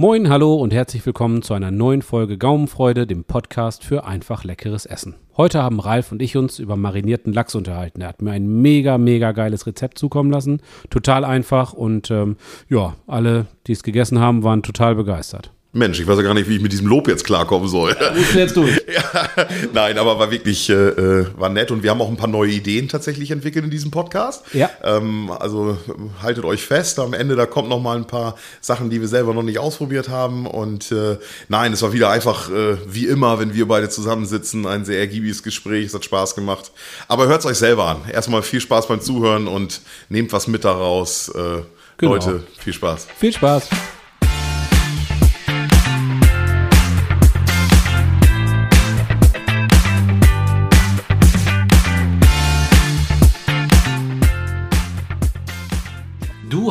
[0.00, 4.86] Moin, hallo und herzlich willkommen zu einer neuen Folge Gaumenfreude, dem Podcast für einfach leckeres
[4.86, 5.16] Essen.
[5.36, 8.02] Heute haben Ralf und ich uns über marinierten Lachs unterhalten.
[8.02, 10.62] Er hat mir ein mega, mega geiles Rezept zukommen lassen.
[10.88, 12.36] Total einfach und ähm,
[12.68, 15.50] ja, alle, die es gegessen haben, waren total begeistert.
[15.78, 17.96] Mensch, ich weiß ja gar nicht, wie ich mit diesem Lob jetzt klarkommen soll.
[18.14, 18.82] Musst du jetzt durch.
[18.92, 19.28] ja,
[19.72, 22.50] nein, aber war wirklich äh, äh, war nett und wir haben auch ein paar neue
[22.50, 24.44] Ideen tatsächlich entwickelt in diesem Podcast.
[24.52, 24.70] Ja.
[24.82, 25.78] Ähm, also
[26.22, 29.34] haltet euch fest, am Ende da kommt noch mal ein paar Sachen, die wir selber
[29.34, 31.16] noch nicht ausprobiert haben und äh,
[31.48, 35.42] nein, es war wieder einfach äh, wie immer, wenn wir beide zusammensitzen, ein sehr ergiebiges
[35.42, 36.72] Gespräch, es hat Spaß gemacht.
[37.06, 37.98] Aber hört es euch selber an.
[38.12, 41.28] Erstmal viel Spaß beim Zuhören und nehmt was mit daraus.
[41.30, 41.62] Äh,
[41.98, 42.12] Genau.
[42.12, 43.08] Leute, viel Spaß.
[43.18, 43.68] Viel Spaß.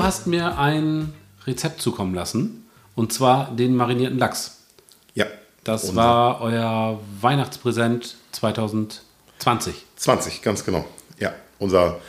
[0.08, 1.12] Hast mir ein
[1.46, 2.66] Rezept zukommen lassen
[2.96, 4.62] und zwar den marinierten Lachs.
[5.16, 5.26] Ja.
[5.66, 9.76] Das Unser- war euer Weihnachtspräsent 2020.
[9.98, 10.86] 20, ganz genau.
[11.20, 12.00] Ja, unser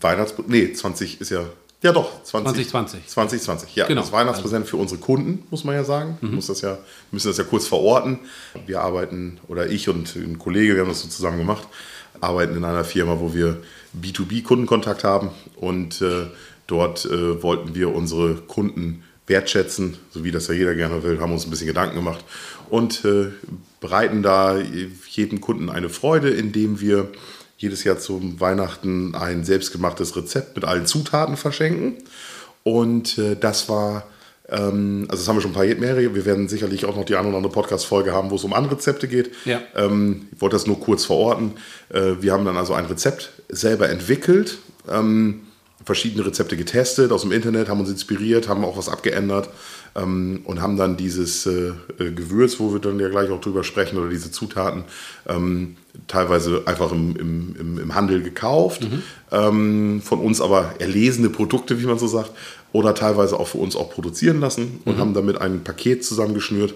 [0.00, 0.34] Weihnachts...
[0.46, 1.44] Nee, 20 ist ja...
[1.82, 3.06] Ja doch, 20, 2020.
[3.08, 3.86] 2020, ja.
[3.88, 4.02] Genau.
[4.02, 6.18] Das Weihnachtspräsent für unsere Kunden, muss man ja sagen.
[6.20, 6.36] Mhm.
[6.36, 6.78] Muss das ja,
[7.10, 8.20] müssen das ja kurz verorten.
[8.66, 11.66] Wir arbeiten, oder ich und ein Kollege, wir haben das so zusammen gemacht,
[12.20, 13.62] arbeiten in einer Firma, wo wir
[14.00, 15.30] B2B-Kundenkontakt haben.
[15.56, 16.26] Und äh,
[16.66, 21.32] dort äh, wollten wir unsere Kunden wertschätzen, so wie das ja jeder gerne will, haben
[21.32, 22.24] uns ein bisschen Gedanken gemacht
[22.70, 23.26] und äh,
[23.80, 24.58] bereiten da
[25.08, 27.08] jedem Kunden eine Freude, indem wir
[27.58, 31.96] jedes Jahr zum Weihnachten ein selbstgemachtes Rezept mit allen Zutaten verschenken.
[32.62, 34.04] Und äh, das war,
[34.48, 36.14] ähm, also das haben wir schon ein paar mehrere.
[36.14, 38.74] Wir werden sicherlich auch noch die eine oder andere Podcast-Folge haben, wo es um andere
[38.74, 39.30] Rezepte geht.
[39.44, 39.62] Ja.
[39.74, 41.52] Ähm, ich wollte das nur kurz verorten.
[41.88, 44.58] Äh, wir haben dann also ein Rezept selber entwickelt,
[44.90, 45.45] ähm,
[45.86, 49.48] verschiedene Rezepte getestet aus dem Internet, haben uns inspiriert, haben auch was abgeändert
[49.94, 53.62] ähm, und haben dann dieses äh, äh, Gewürz, wo wir dann ja gleich auch drüber
[53.62, 54.84] sprechen, oder diese Zutaten,
[55.28, 55.76] ähm,
[56.08, 58.86] teilweise einfach im, im, im, Handel gekauft,
[59.30, 62.32] ähm, von uns aber erlesene Produkte, wie man so sagt,
[62.72, 66.74] oder teilweise auch für uns auch produzieren lassen und haben damit ein Paket zusammengeschnürt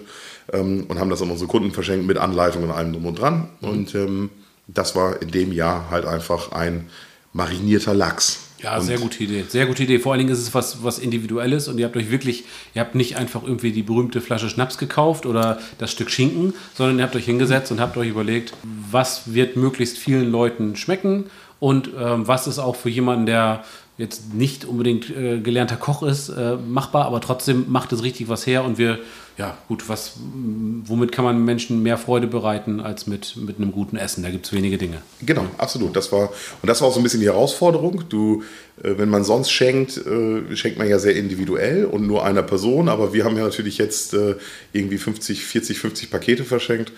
[0.53, 3.49] ähm, und haben das an unsere Kunden verschenkt mit Anleitungen und allem drum und dran.
[3.59, 4.29] Und ähm,
[4.67, 6.89] das war in dem Jahr halt einfach ein
[7.33, 8.39] marinierter Lachs.
[8.63, 9.43] Ja, und sehr gute Idee.
[9.47, 9.99] Sehr gute Idee.
[9.99, 12.95] Vor allen Dingen ist es was, was Individuelles und ihr habt euch wirklich, ihr habt
[12.95, 17.15] nicht einfach irgendwie die berühmte Flasche Schnaps gekauft oder das Stück Schinken, sondern ihr habt
[17.15, 21.25] euch hingesetzt und habt euch überlegt, was wird möglichst vielen Leuten schmecken
[21.59, 23.63] und ähm, was ist auch für jemanden, der
[24.01, 28.47] jetzt nicht unbedingt äh, gelernter Koch ist, äh, machbar, aber trotzdem macht es richtig was
[28.47, 28.99] her und wir,
[29.37, 33.71] ja gut, was, m, womit kann man Menschen mehr Freude bereiten als mit, mit einem
[33.71, 34.23] guten Essen?
[34.23, 34.97] Da gibt es wenige Dinge.
[35.21, 35.95] Genau, absolut.
[35.95, 36.29] Das war,
[36.61, 38.03] und das war auch so ein bisschen die Herausforderung.
[38.09, 38.43] Du,
[38.83, 42.89] äh, wenn man sonst schenkt, äh, schenkt man ja sehr individuell und nur einer Person.
[42.89, 44.35] Aber wir haben ja natürlich jetzt äh,
[44.73, 46.91] irgendwie 50, 40, 50 Pakete verschenkt.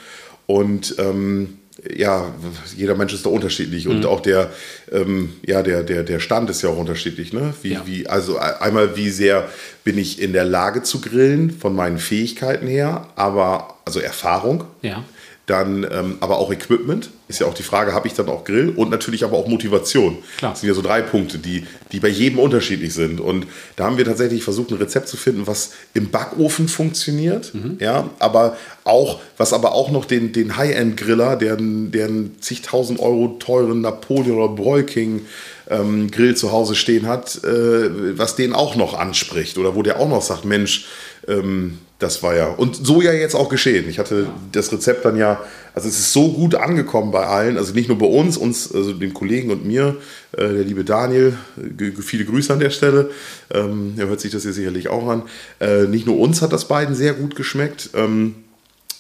[0.45, 1.59] Und ähm,
[1.95, 2.33] ja,
[2.75, 4.51] jeder Mensch ist da unterschiedlich und auch der,
[4.91, 7.33] ähm, ja, der, der, der Stand ist ja auch unterschiedlich.
[7.33, 7.53] Ne?
[7.61, 7.81] Wie, Ja.
[7.85, 9.49] wie, also einmal, wie sehr
[9.83, 14.65] bin ich in der Lage zu grillen von meinen Fähigkeiten her, aber also Erfahrung.
[14.81, 15.03] Ja.
[15.45, 18.69] Dann ähm, aber auch Equipment, ist ja auch die Frage, habe ich dann auch Grill
[18.69, 20.19] und natürlich aber auch Motivation.
[20.37, 20.51] Klar.
[20.51, 23.19] Das sind ja so drei Punkte, die, die bei jedem unterschiedlich sind.
[23.19, 28.09] Und da haben wir tatsächlich versucht, ein Rezept zu finden, was im Backofen funktioniert, ja,
[28.19, 28.55] aber
[28.85, 34.37] auch, was aber auch noch den, den High-End-Griller, der, der einen zigtausend Euro teuren Napoleon
[34.37, 35.25] oder Broil King
[35.69, 39.99] ähm, Grill zu Hause stehen hat, äh, was den auch noch anspricht oder wo der
[39.99, 40.85] auch noch sagt, Mensch,
[41.27, 43.87] ähm, das war ja, und so ja jetzt auch geschehen.
[43.89, 45.41] Ich hatte das Rezept dann ja,
[45.73, 48.93] also es ist so gut angekommen bei allen, also nicht nur bei uns, uns, also
[48.93, 49.95] den Kollegen und mir,
[50.33, 53.09] äh, der liebe Daniel, äh, viele Grüße an der Stelle,
[53.51, 55.23] ähm, er hört sich das hier sicherlich auch an.
[55.59, 58.35] Äh, nicht nur uns hat das beiden sehr gut geschmeckt, ähm,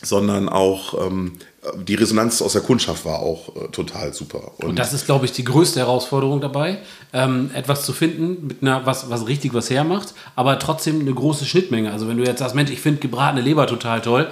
[0.01, 1.33] sondern auch ähm,
[1.75, 4.51] die Resonanz aus der Kundschaft war auch äh, total super.
[4.57, 6.79] Und das ist, glaube ich, die größte Herausforderung dabei,
[7.13, 11.45] ähm, etwas zu finden, mit einer, was, was richtig was hermacht, aber trotzdem eine große
[11.45, 11.91] Schnittmenge.
[11.91, 14.29] Also wenn du jetzt sagst, Mensch, ich finde gebratene Leber total toll,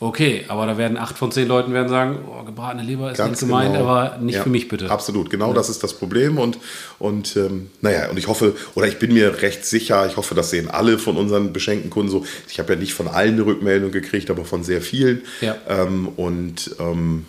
[0.00, 3.40] okay, aber da werden acht von zehn Leuten werden sagen, oh, gebratene Leber ist Ganz
[3.40, 3.86] nicht gemeint, genau.
[3.86, 4.90] aber nicht Ja, für mich bitte.
[4.90, 6.38] Absolut, genau das ist das Problem.
[6.38, 6.58] Und,
[6.98, 10.50] und ähm, naja, und ich hoffe, oder ich bin mir recht sicher, ich hoffe, das
[10.50, 12.24] sehen alle von unseren beschenkten Kunden so.
[12.48, 15.22] Ich habe ja nicht von allen eine Rückmeldung gekriegt, aber von sehr vielen.
[15.40, 15.56] Ja.
[15.68, 17.26] Ähm, und ähm,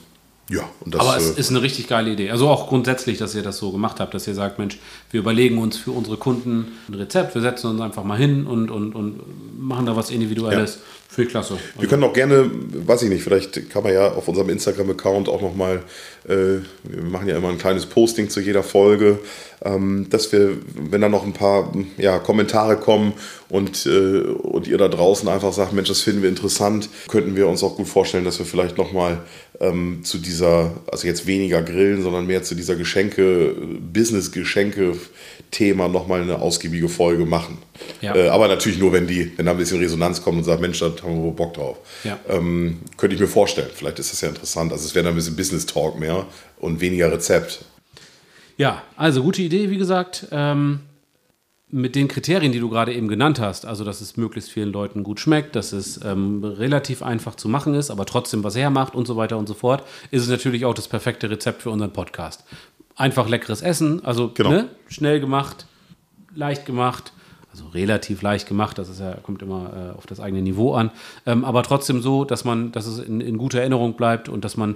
[0.49, 2.29] Ja, und das, Aber es äh, ist eine richtig geile Idee.
[2.31, 4.79] Also auch grundsätzlich, dass ihr das so gemacht habt, dass ihr sagt, Mensch,
[5.11, 8.71] wir überlegen uns für unsere Kunden ein Rezept, wir setzen uns einfach mal hin und,
[8.71, 9.19] und, und
[9.59, 10.79] machen da was Individuelles.
[11.11, 11.57] Finde ich klasse.
[11.77, 12.49] Wir können auch gerne,
[12.85, 15.83] weiß ich nicht, vielleicht kann man ja auf unserem Instagram-Account auch nochmal,
[16.25, 19.19] äh, wir machen ja immer ein kleines Posting zu jeder Folge,
[19.61, 23.11] ähm, dass wir, wenn da noch ein paar ja, Kommentare kommen
[23.49, 27.49] und, äh, und ihr da draußen einfach sagt, Mensch, das finden wir interessant, könnten wir
[27.49, 29.19] uns auch gut vorstellen, dass wir vielleicht nochmal
[29.59, 33.53] ähm, zu dieser, also jetzt weniger Grillen, sondern mehr zu dieser Geschenke,
[35.01, 37.57] Business-Geschenke-Thema nochmal eine ausgiebige Folge machen.
[38.01, 38.15] Ja.
[38.15, 40.79] Äh, aber natürlich nur, wenn die, wenn da ein bisschen Resonanz kommt und sagt, Mensch,
[40.79, 41.77] da haben wir Bock drauf.
[42.03, 42.19] Ja.
[42.29, 43.69] Ähm, könnte ich mir vorstellen.
[43.73, 44.71] Vielleicht ist das ja interessant.
[44.71, 46.25] Also es wäre dann ein bisschen Business Talk mehr
[46.59, 47.65] und weniger Rezept.
[48.57, 50.27] Ja, also gute Idee, wie gesagt.
[50.31, 50.81] Ähm,
[51.73, 55.03] mit den Kriterien, die du gerade eben genannt hast, also dass es möglichst vielen Leuten
[55.03, 59.07] gut schmeckt, dass es ähm, relativ einfach zu machen ist, aber trotzdem was hermacht und
[59.07, 62.43] so weiter und so fort, ist es natürlich auch das perfekte Rezept für unseren Podcast.
[63.01, 64.49] Einfach leckeres Essen, also Genau.
[64.51, 65.65] ne, schnell gemacht,
[66.35, 67.13] leicht gemacht,
[67.51, 70.91] also relativ leicht gemacht, das ist ja, kommt immer äh, auf das eigene Niveau an,
[71.25, 74.55] ähm, aber trotzdem so, dass man, dass es in, in guter Erinnerung bleibt und dass
[74.55, 74.75] man,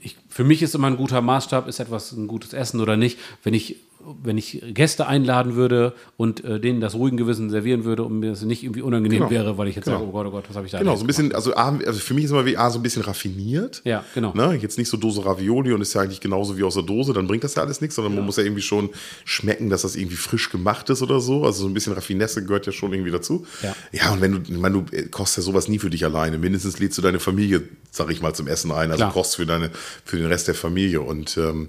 [0.00, 3.18] ich, für mich ist immer ein guter Maßstab, ist etwas ein gutes Essen oder nicht,
[3.42, 3.76] wenn ich
[4.22, 8.30] wenn ich Gäste einladen würde und äh, denen das ruhigen Gewissen servieren würde und mir
[8.30, 9.30] das nicht irgendwie unangenehm Genau.
[9.30, 9.98] wäre, weil ich jetzt Genau.
[9.98, 11.76] sage, oh Gott, oh Gott, was habe ich da Genau, so ein bisschen, also, A,
[11.86, 13.82] also für mich ist immer wie A, so ein bisschen raffiniert.
[13.84, 14.32] Ja, genau.
[14.34, 14.58] Ne?
[14.60, 17.26] Jetzt nicht so Dose Ravioli und ist ja eigentlich genauso wie aus der Dose, dann
[17.26, 18.90] bringt das ja alles nichts, sondern man muss ja irgendwie schon
[19.24, 21.44] schmecken, dass das irgendwie frisch gemacht ist oder so.
[21.44, 23.46] Also so ein bisschen Raffinesse gehört ja schon irgendwie dazu.
[23.62, 23.74] Ja.
[23.92, 26.38] ja und wenn du, ich meine, du kochst ja sowas nie für dich alleine.
[26.38, 28.90] Mindestens lädst du deine Familie, sag ich mal, zum Essen ein.
[28.90, 29.12] Also Klar.
[29.12, 29.70] kochst für deine,
[30.04, 31.00] für den Rest der Familie.
[31.00, 31.68] Und ähm,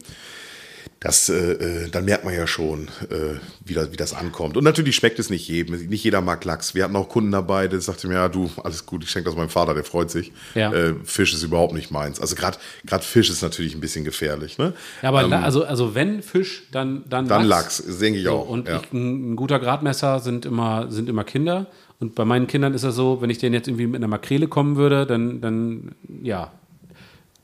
[1.05, 4.57] das, äh, äh, dann merkt man ja schon, äh, wie, das, wie das ankommt.
[4.57, 5.75] Und natürlich schmeckt es nicht jedem.
[5.87, 6.73] Nicht jeder mag Lachs.
[6.73, 9.37] Wir hatten auch Kunden dabei, der sagte mir, ja, du, alles gut, ich schenke das
[9.37, 10.31] meinem Vater, der freut sich.
[10.55, 10.73] Ja.
[10.73, 12.19] Äh, Fisch ist überhaupt nicht meins.
[12.19, 12.57] Also gerade
[13.01, 14.57] Fisch ist natürlich ein bisschen gefährlich.
[14.57, 14.73] Ne?
[15.03, 18.49] Ja, aber Ähm, also, also wenn Fisch, dann, dann, dann Lachs, denke ich So, auch.
[18.49, 18.81] und ja.
[18.81, 21.67] ich, ein, ein guter Gradmesser sind immer, sind immer Kinder.
[21.99, 24.47] Und bei meinen Kindern ist das so, wenn ich denen jetzt irgendwie mit einer Makrele
[24.47, 25.91] kommen würde, dann, dann
[26.23, 26.51] ja,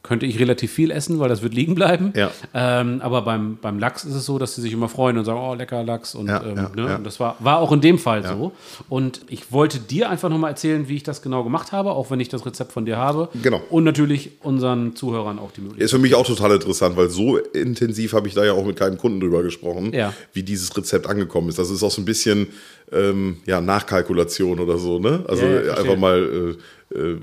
[0.04, 2.12] könnte ich relativ viel essen, weil das wird liegen bleiben.
[2.16, 2.32] Ja.
[2.54, 5.40] Ähm, aber beim, beim Lachs ist es so, dass sie sich immer freuen und sagen,
[5.40, 6.16] oh, lecker Lachs.
[6.16, 6.96] Und, Ja, ähm, ja, ne?
[6.98, 8.52] und das war, war auch in dem Fall so.
[8.90, 12.20] Und ich wollte dir einfach nochmal erzählen, wie ich das genau gemacht habe, auch wenn
[12.20, 13.30] ich das Rezept von dir habe.
[13.42, 13.62] Genau.
[13.70, 15.86] Und natürlich unseren Zuhörern auch die Möglichkeit.
[15.86, 18.78] Ist für mich auch total interessant, weil so intensiv habe ich da ja auch mit
[18.78, 19.94] keinem Kunden drüber gesprochen,
[20.34, 21.60] wie dieses Rezept angekommen ist.
[21.60, 22.48] Das ist auch so ein bisschen
[22.92, 25.24] ähm, ja, Nachkalkulation oder so, ne?
[25.28, 26.62] Also einfach mal äh,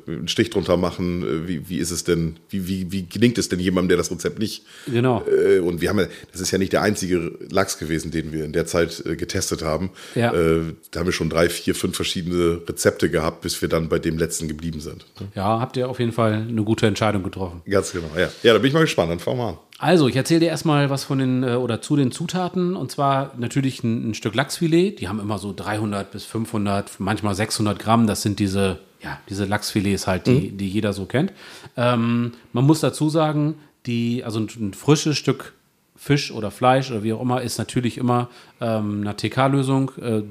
[0.06, 3.48] einen Stich drunter machen, äh, wie, wie ist es denn, wie, wie, wie gelingt es
[3.48, 5.24] denn jemandem, der das Rezept nicht Genau.
[5.26, 8.44] äh, und wir haben ja, das ist ja nicht der einzige Lachs gewesen, den wir
[8.44, 9.90] in der Zeit äh, getestet haben.
[10.14, 10.32] Ja.
[10.32, 13.98] Äh, da haben wir schon drei, vier, fünf verschiedene Rezepte gehabt, bis wir dann bei
[13.98, 15.06] dem letzten geblieben sind.
[15.34, 17.62] Ja, habt ihr auf jeden Fall eine gute Entscheidung getroffen.
[17.68, 18.28] Ganz genau, ja.
[18.42, 19.58] Ja, da bin ich mal gespannt, dann fangen wir an.
[19.80, 23.34] Also, ich erzähle dir erstmal was von den äh, oder zu den Zutaten und zwar
[23.38, 24.98] natürlich ein, ein Stück Lachsfilet.
[24.98, 28.06] Die haben immer so 300 bis 500, manchmal 600 Gramm.
[28.08, 31.32] Das sind diese, ja, diese Lachsfilets halt, die, die jeder so kennt.
[31.76, 33.54] Ähm, man muss dazu sagen,
[33.86, 35.54] die, also ein, ein frisches Stück
[35.96, 38.28] Fisch oder Fleisch oder wie auch immer ist natürlich immer
[38.60, 40.22] ähm, einer TK-Lösung äh,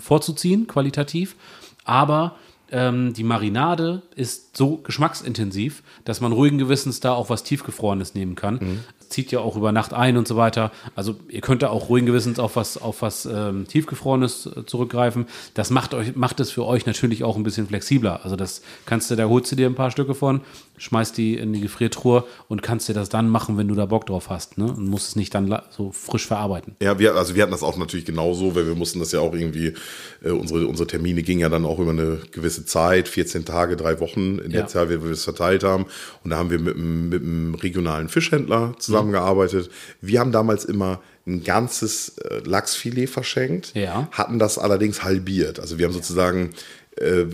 [0.00, 1.34] vorzuziehen, qualitativ.
[1.84, 2.36] Aber
[2.70, 8.36] ähm, die Marinade ist so geschmacksintensiv, dass man ruhigen Gewissens da auch was Tiefgefrorenes nehmen
[8.36, 8.84] kann.
[9.10, 10.70] Zieht ja auch über Nacht ein und so weiter.
[10.94, 15.26] Also ihr könnt da auch ruhigen Gewissens auf was, auf was ähm, Tiefgefrorenes äh, zurückgreifen.
[15.54, 18.20] Das macht, euch, macht es für euch natürlich auch ein bisschen flexibler.
[18.24, 20.40] Also das kannst du, da holst du dir ein paar Stücke von,
[20.78, 24.06] schmeißt die in die Gefriertruhe und kannst dir das dann machen, wenn du da Bock
[24.06, 24.56] drauf hast.
[24.58, 24.64] Ne?
[24.72, 26.76] Und musst es nicht dann so frisch verarbeiten.
[26.80, 29.34] Ja, wir, also wir hatten das auch natürlich genauso, weil wir mussten das ja auch
[29.34, 29.74] irgendwie,
[30.22, 33.98] äh, unsere, unsere Termine gingen ja dann auch über eine gewisse Zeit, 14 Tage, drei
[34.00, 34.66] Wochen in der Ja.
[34.68, 35.86] Zeit, wie wir es verteilt haben.
[36.22, 39.70] Und da haben wir mit, einem- mit einem regionalen Fischhändler zusammengearbeitet.
[40.00, 44.08] Wir haben damals immer ein ganzes äh, Lachsfilet verschenkt, Ja.
[44.12, 45.60] hatten das allerdings halbiert.
[45.60, 46.50] Also wir haben sozusagen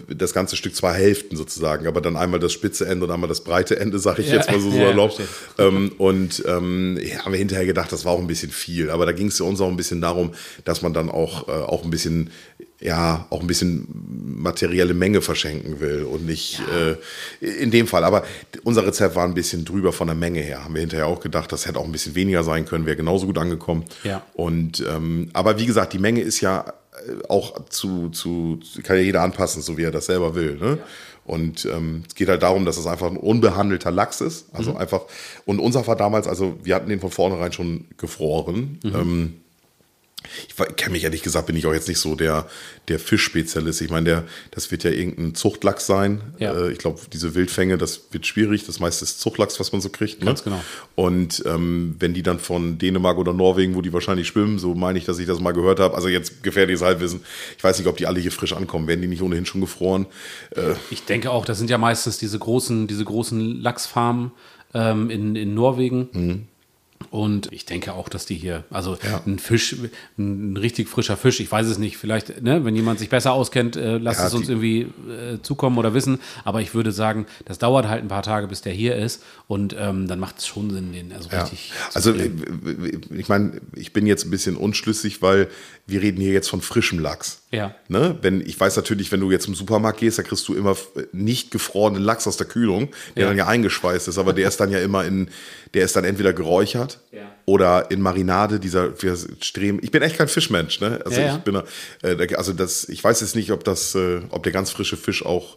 [0.08, 3.42] das ganze Stück zwei Hälften sozusagen, aber dann einmal das spitze Ende und einmal das
[3.42, 4.36] breite Ende, sage ich Ja.
[4.36, 5.20] jetzt mal so, so Ja, ja, erlaubt.
[5.58, 8.90] Ähm, und ähm, ja, haben wir hinterher gedacht, das war auch ein bisschen viel.
[8.90, 10.32] Aber da ging es uns auch ein bisschen darum,
[10.64, 12.30] dass man dann auch, äh, auch ein bisschen,
[12.80, 13.88] ja, auch ein bisschen
[14.38, 16.60] materielle Menge verschenken will und nicht
[17.40, 18.04] äh, in dem Fall.
[18.04, 18.24] Aber
[18.62, 20.64] unser Rezept war ein bisschen drüber von der Menge her.
[20.64, 23.26] Haben wir hinterher auch gedacht, das hätte auch ein bisschen weniger sein können, wäre genauso
[23.26, 23.84] gut angekommen.
[24.04, 24.24] Ja.
[24.34, 26.85] Und ähm, aber wie gesagt, die Menge ist ja äh,
[27.28, 30.56] auch zu, zu, kann ja jeder anpassen, so wie er das selber will.
[30.56, 30.78] Ne?
[31.24, 34.46] Und ähm, es geht halt darum, dass es einfach ein unbehandelter Lachs ist.
[34.52, 34.76] Also Mhm.
[34.76, 35.02] einfach,
[35.44, 38.78] und unser war damals, also wir hatten den von vornherein schon gefroren.
[38.84, 38.94] Mhm.
[38.94, 39.34] Ähm,
[40.48, 42.48] Ich kenne mich ehrlich gesagt, bin ich auch jetzt nicht so der,
[42.88, 43.80] der Fischspezialist.
[43.80, 46.20] Ich meine, der, das wird ja irgendein Zuchtlachs sein.
[46.38, 46.54] Ja.
[46.54, 48.66] Äh, ich glaube, diese Wildfänge, das wird schwierig.
[48.66, 50.20] Das meiste ist Zuchtlachs, was man so kriegt.
[50.20, 50.26] Ne?
[50.26, 50.60] Ganz genau.
[50.94, 54.98] Und ähm, wenn die dann von Dänemark oder Norwegen, wo die wahrscheinlich schwimmen, so meine
[54.98, 55.94] ich, dass ich das mal gehört habe.
[55.94, 57.20] Also jetzt gefährliches Halbwissen.
[57.56, 58.86] Ich weiß nicht, ob die alle hier frisch ankommen.
[58.88, 60.06] Werden die nicht ohnehin schon gefroren?
[60.50, 64.32] Äh, Ich denke auch, das sind ja meistens diese großen, diese großen Lachsfarmen
[64.74, 66.08] ähm, in, in Norwegen.
[66.12, 66.42] Mhm.
[67.10, 69.22] Und ich denke auch, dass die hier, also Ja.
[69.26, 69.76] ein Fisch,
[70.18, 73.76] ein richtig frischer Fisch, ich weiß es nicht, vielleicht, ne, wenn jemand sich besser auskennt,
[73.76, 76.18] äh, lasst Ja, es uns irgendwie äh, zukommen oder wissen.
[76.44, 79.22] Aber ich würde sagen, das dauert halt ein paar Tage, bis der hier ist.
[79.48, 81.42] Und ähm, dann macht es schon Sinn, den also Ja.
[81.42, 82.30] richtig Also äh,
[83.14, 85.48] ich meine, ich bin jetzt ein bisschen unschlüssig, weil
[85.86, 87.42] wir reden hier jetzt von frischem Lachs.
[87.52, 87.74] Ja.
[87.88, 88.18] Ne?
[88.22, 90.76] Wenn, ich weiß natürlich, wenn du jetzt im Supermarkt gehst, da kriegst du immer
[91.12, 94.70] nicht gefrorenen Lachs aus der Kühlung, der dann ja eingeschweißt ist, aber der ist dann
[94.70, 95.28] ja immer in,
[95.74, 97.32] der ist dann entweder geräuchert Ja.
[97.44, 99.78] oder in Marinade, dieser wir Streben.
[99.82, 101.00] Ich bin echt kein Fischmensch, ne?
[101.04, 101.62] Also Ja, ich bin,
[102.02, 105.24] äh, also das, ich weiß jetzt nicht, ob das, äh, ob der ganz frische Fisch
[105.24, 105.56] auch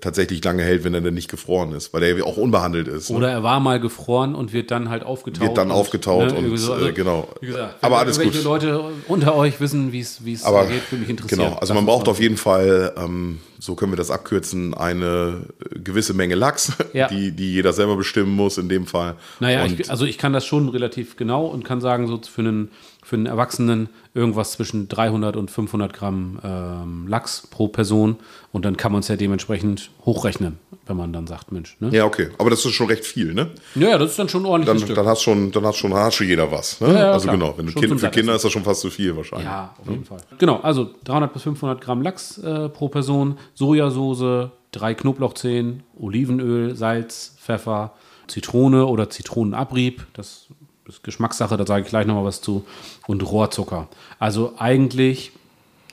[0.00, 3.10] tatsächlich lange hält, wenn er dann nicht gefroren ist, weil der ja auch unbehandelt ist.
[3.10, 3.16] ne?
[3.16, 5.48] Oder er war mal gefroren und wird dann halt aufgetaut.
[5.48, 6.76] Wird dann und, aufgetaut und, irgendwie so.
[6.78, 7.28] äh, genau.
[7.40, 8.42] Wie gesagt, Aber alles gut.
[8.44, 11.40] Leute unter euch wissen, wie es wie es geht, würde mich interessieren.
[11.40, 15.42] Genau, also man braucht auf jeden Fall, ähm, so können wir das abkürzen, eine
[15.74, 17.08] äh, gewisse Menge Lachs, Ja.
[17.08, 19.16] die, die jeder selber bestimmen muss in dem Fall.
[19.40, 22.42] Naja, und, ich, also ich kann das schon relativ genau und kann sagen, so für
[22.42, 22.70] einen,
[23.12, 28.16] für einen Erwachsenen irgendwas zwischen 300 und 500 Gramm ähm, Lachs pro Person
[28.52, 31.90] und dann kann man es ja dementsprechend hochrechnen, wenn man dann sagt, Mensch, ne?
[31.92, 33.50] ja, okay, aber das ist schon recht viel, ne?
[33.74, 34.96] Ja, das ist dann schon ein ordentliches Dann, Stück.
[34.96, 36.80] dann hast schon, dann hast schon, hast schon jeder was.
[36.80, 36.88] Ne?
[36.88, 37.36] Ja, ja, also klar.
[37.36, 39.46] genau, wenn du kind, für Kinder ist das schon fast zu viel wahrscheinlich.
[39.46, 40.20] Ja, auf jeden Fall.
[40.38, 47.36] Genau, also 300 bis 500 Gramm Lachs äh, pro Person, Sojasauce, drei Knoblauchzehen, Olivenöl, Salz,
[47.38, 47.92] Pfeffer,
[48.26, 50.06] Zitrone oder Zitronenabrieb.
[50.14, 50.46] Das
[50.88, 52.64] ist Geschmackssache, da sage ich gleich nochmal was zu.
[53.06, 53.88] Und Rohrzucker.
[54.18, 55.32] Also eigentlich,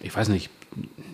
[0.02, 0.50] ich weiß nicht,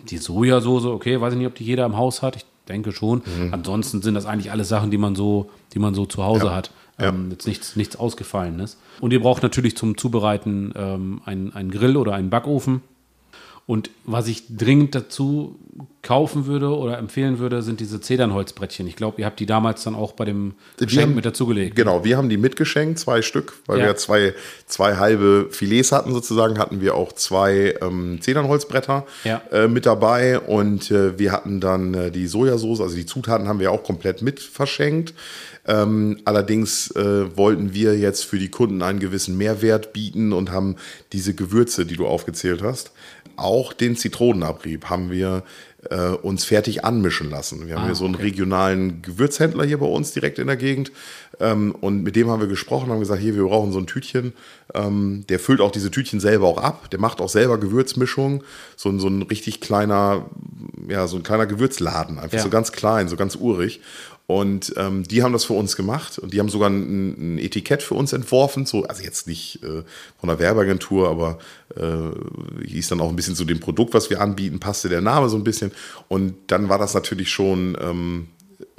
[0.08, 2.36] die Sojasauce, okay, weiß ich nicht, ob die jeder im Haus hat.
[2.36, 3.22] Ich denke schon.
[3.52, 6.54] Ansonsten sind das eigentlich alles Sachen, die man so, die man so zu Hause Ja.
[6.54, 6.70] hat.
[6.98, 7.08] Ja.
[7.08, 8.78] Ähm, jetzt nichts, nichts Ausgefallenes.
[9.00, 12.80] Und ihr braucht natürlich zum Zubereiten ähm, einen, einen Grill oder einen Backofen.
[13.66, 15.58] Und was ich dringend dazu
[16.02, 18.86] kaufen würde oder empfehlen würde, sind diese Zedernholzbrettchen.
[18.86, 21.74] Ich glaube, ihr habt die damals dann auch bei dem Geschenk haben- mit dazugelegt.
[21.74, 23.86] Genau, wir haben die mitgeschenkt, zwei Stück, weil Ja.
[23.86, 24.34] wir zwei,
[24.66, 29.42] zwei halbe Filets hatten sozusagen, hatten wir auch zwei ähm, Zedernholzbretter Ja.
[29.50, 33.58] äh, mit dabei und äh, wir hatten dann äh, die Sojasauce, also die Zutaten haben
[33.58, 35.12] wir auch komplett mit verschenkt.
[35.68, 40.76] Ähm, allerdings äh, wollten wir jetzt für die Kunden einen gewissen Mehrwert bieten und haben
[41.12, 42.92] diese Gewürze, die du aufgezählt hast,
[43.36, 45.42] auch den Zitronenabrieb haben wir
[45.90, 47.66] äh, uns fertig anmischen lassen.
[47.66, 48.24] Wir haben Ah, hier so einen okay.
[48.24, 50.90] regionalen Gewürzhändler hier bei uns direkt in der Gegend.
[51.38, 54.32] Ähm, und mit dem haben wir gesprochen, haben gesagt, hier, wir brauchen so ein Tütchen.
[54.74, 56.90] Ähm, der füllt auch diese Tütchen selber auch ab.
[56.90, 58.42] Der macht auch selber Gewürzmischung.
[58.74, 60.26] So, ein- so ein richtig kleiner,
[60.88, 62.18] ja, so ein kleiner Gewürzladen.
[62.18, 62.42] Einfach Ja.
[62.42, 63.80] so ganz klein, so ganz urig.
[64.26, 67.80] Und ähm, die haben das für uns gemacht und die haben sogar ein, ein Etikett
[67.80, 69.84] für uns entworfen, so, also jetzt nicht äh,
[70.18, 71.38] von der Werbeagentur, aber
[71.76, 75.28] äh, hieß dann auch ein bisschen zu dem Produkt, was wir anbieten, passte der Name
[75.28, 75.70] so ein bisschen.
[76.08, 78.26] Und dann war das natürlich schon ähm,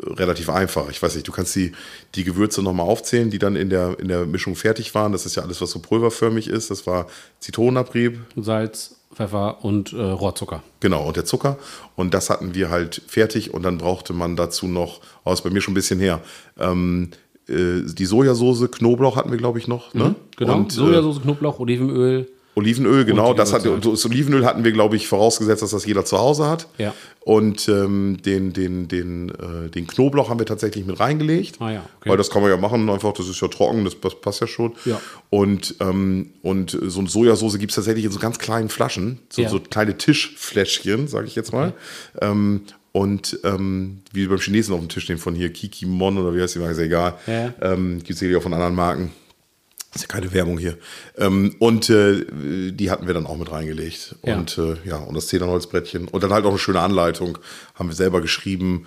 [0.03, 0.89] relativ einfach.
[0.89, 1.71] Ich weiß nicht, du kannst die,
[2.15, 5.13] die Gewürze nochmal aufzählen, die dann in der, in der Mischung fertig waren.
[5.13, 6.71] Das ist ja alles, was so pulverförmig ist.
[6.71, 7.07] Das war
[7.39, 10.61] Zitronenabrieb, Salz, Pfeffer und äh, Rohrzucker.
[10.79, 11.57] Genau, und der Zucker.
[11.95, 13.53] Und das hatten wir halt fertig.
[13.53, 16.21] Und dann brauchte man dazu noch, oh, ist bei mir schon ein bisschen her,
[16.59, 17.09] ähm,
[17.49, 19.93] äh, die Sojasauce, Knoblauch hatten wir, glaube ich, noch.
[19.95, 20.15] Ne?
[20.37, 22.29] Genau, Und, äh, Sojasauce, Knoblauch, Olivenöl.
[22.57, 23.35] Olivenöl, genau.
[23.35, 26.67] Das, hat, das Olivenöl hatten wir, glaube ich, vorausgesetzt, dass das jeder zu Hause hat.
[26.79, 26.91] Ja.
[27.19, 31.57] Und ähm, den, den, den, äh, den Knoblauch haben wir tatsächlich mit reingelegt.
[31.61, 32.09] Ah ja, okay.
[32.09, 34.47] Weil das kann man ja machen, einfach, das ist ja trocken, das, das passt ja
[34.47, 34.73] schon.
[34.85, 34.99] Ja.
[35.29, 39.43] Und, ähm, und so eine Sojasauce gibt es tatsächlich in so ganz kleinen Flaschen, so,
[39.43, 39.49] Ja.
[39.49, 41.73] so kleine Tischfläschchen, sage ich jetzt mal.
[42.21, 42.61] Ähm,
[42.91, 46.55] und ähm, wie beim Chinesen auf dem Tisch stehen von hier, Kikimon oder wie heißt
[46.55, 47.13] die Marke, ist ja egal.
[47.27, 47.53] Ja.
[47.61, 49.11] Ähm, Gibt es sicherlich auch von anderen Marken.
[49.97, 50.77] Ist ja keine Werbung hier.
[51.17, 52.25] Ähm, und äh,
[52.71, 54.15] die hatten wir dann auch mit reingelegt.
[54.23, 54.37] Ja.
[54.37, 56.07] Und äh, ja, und das Zedernholzbrettchen.
[56.07, 57.39] Und dann halt auch eine schöne Anleitung.
[57.73, 58.85] Haben wir selber geschrieben.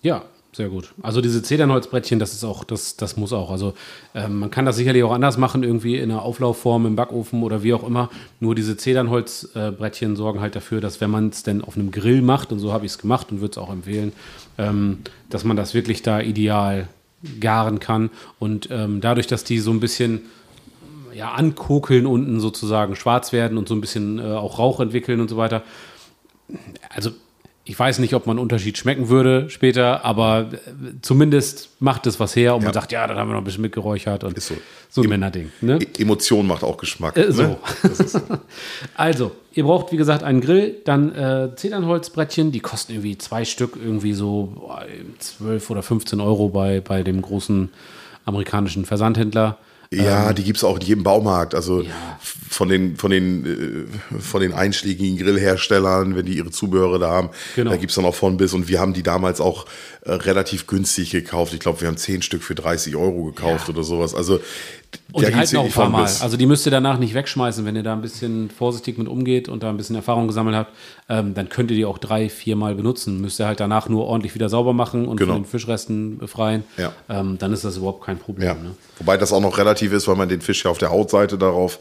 [0.00, 0.94] Ja, sehr gut.
[1.02, 3.50] Also diese Zedernholzbrettchen, das ist auch, das, das muss auch.
[3.50, 3.74] Also
[4.14, 7.62] ähm, man kann das sicherlich auch anders machen, irgendwie in einer Auflaufform im Backofen oder
[7.62, 8.08] wie auch immer.
[8.40, 12.50] Nur diese Zedernholzbrettchen sorgen halt dafür, dass wenn man es denn auf einem Grill macht,
[12.50, 14.12] und so habe ich es gemacht und würde es auch empfehlen,
[14.56, 16.88] ähm, dass man das wirklich da ideal
[17.40, 18.10] garen kann.
[18.38, 20.22] Und ähm, dadurch, dass die so ein bisschen
[21.14, 25.28] ja, ankokeln unten sozusagen schwarz werden und so ein bisschen äh, auch Rauch entwickeln und
[25.28, 25.62] so weiter.
[26.88, 27.10] Also
[27.64, 30.58] ich weiß nicht, ob man einen Unterschied schmecken würde später, aber äh,
[31.02, 33.62] zumindest macht es was her und man sagt, ja, dann haben wir noch ein bisschen
[33.62, 34.56] mitgeräuchert und Ist so.
[34.88, 35.52] so ein Em- Männerding.
[35.60, 35.78] Ne?
[35.98, 37.16] Emotion macht auch Geschmack.
[37.16, 37.42] Äh, so.
[37.42, 37.56] Ne?
[37.82, 38.20] Ist,
[38.94, 43.76] Also, ihr braucht, wie gesagt, einen Grill, dann äh, Zedernholzbrettchen, die kosten irgendwie zwei Stück,
[43.76, 44.84] irgendwie so boah,
[45.18, 47.70] 12 oder 15 Euro bei, bei dem großen
[48.24, 49.58] amerikanischen Versandhändler.
[49.92, 51.52] ja, die gibt es auch in jedem Baumarkt.
[51.54, 51.90] Also Ja.
[52.20, 57.30] von den, von, den, äh, von den einschlägigen Grillherstellern, wenn die ihre Zubehöre da haben,
[57.56, 57.70] Genau.
[57.72, 58.52] da gibt es dann auch von bis.
[58.54, 59.66] Und wir haben die damals auch
[60.02, 61.54] äh, relativ günstig gekauft.
[61.54, 63.74] Ich glaube, wir haben 10 Stück für 30 Euro gekauft Ja.
[63.74, 64.14] oder sowas.
[64.14, 64.38] Also
[65.12, 66.02] Und die halten auch ein paar Mal.
[66.02, 66.22] bis.
[66.22, 69.48] Also die müsst ihr danach nicht wegschmeißen, wenn ihr da ein bisschen vorsichtig mit umgeht
[69.48, 70.72] und da ein bisschen Erfahrung gesammelt habt.
[71.08, 73.20] Ähm, dann könnt ihr die auch drei, vier Mal benutzen.
[73.20, 75.32] Müsst ihr halt danach nur ordentlich wieder sauber machen und Genau.
[75.34, 76.62] von den Fischresten befreien.
[76.76, 76.92] Ja.
[77.08, 78.46] Ähm, dann ist das überhaupt kein Problem.
[78.46, 78.54] Ja.
[78.54, 78.70] Ne?
[78.98, 81.80] Wobei das auch noch relativ ist, weil man den Fisch ja auf der Hautseite darauf,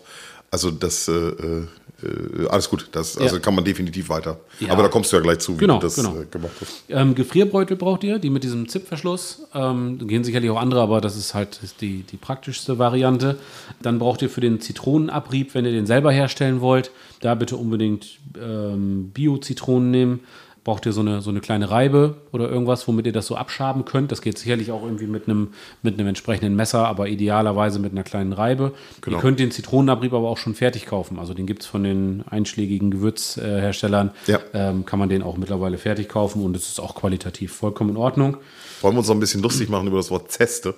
[0.52, 3.42] also das, äh, äh, alles gut, das also Ja.
[3.42, 4.40] kann man definitiv weiter.
[4.60, 4.72] Ja.
[4.72, 6.20] Aber da kommst du ja gleich zu, wie Genau, du das genau.
[6.22, 6.84] äh, gemacht hast.
[6.88, 9.44] Ähm, Gefrierbeutel braucht ihr, die mit diesem Zipverschluss.
[9.54, 13.38] Ähm, gehen sicherlich auch andere, aber das ist halt die, die praktischste Variante.
[13.82, 16.92] Dann braucht ihr für den Zitronenabrieb, wenn ihr den selber herstellen wollt,
[17.22, 20.20] da bitte unbedingt ähm, Bio-Zitronen nehmen.
[20.70, 23.86] Braucht ihr so eine, so eine kleine Reibe oder irgendwas, womit ihr das so abschaben
[23.86, 24.12] könnt.
[24.12, 25.48] Das geht sicherlich auch irgendwie mit einem,
[25.82, 28.74] mit einem entsprechenden Messer, aber idealerweise mit einer kleinen Reibe.
[29.02, 29.18] Genau.
[29.18, 31.18] Ihr könnt den Zitronenabrieb aber auch schon fertig kaufen.
[31.18, 34.12] Also den gibt es von den einschlägigen Gewürzherstellern.
[34.28, 34.42] Ja.
[34.54, 37.98] Ähm, kann man den auch mittlerweile fertig kaufen und es ist auch qualitativ vollkommen in
[37.98, 38.38] Ordnung.
[38.82, 40.74] Wollen wir uns noch ein bisschen lustig machen über das Wort Zeste?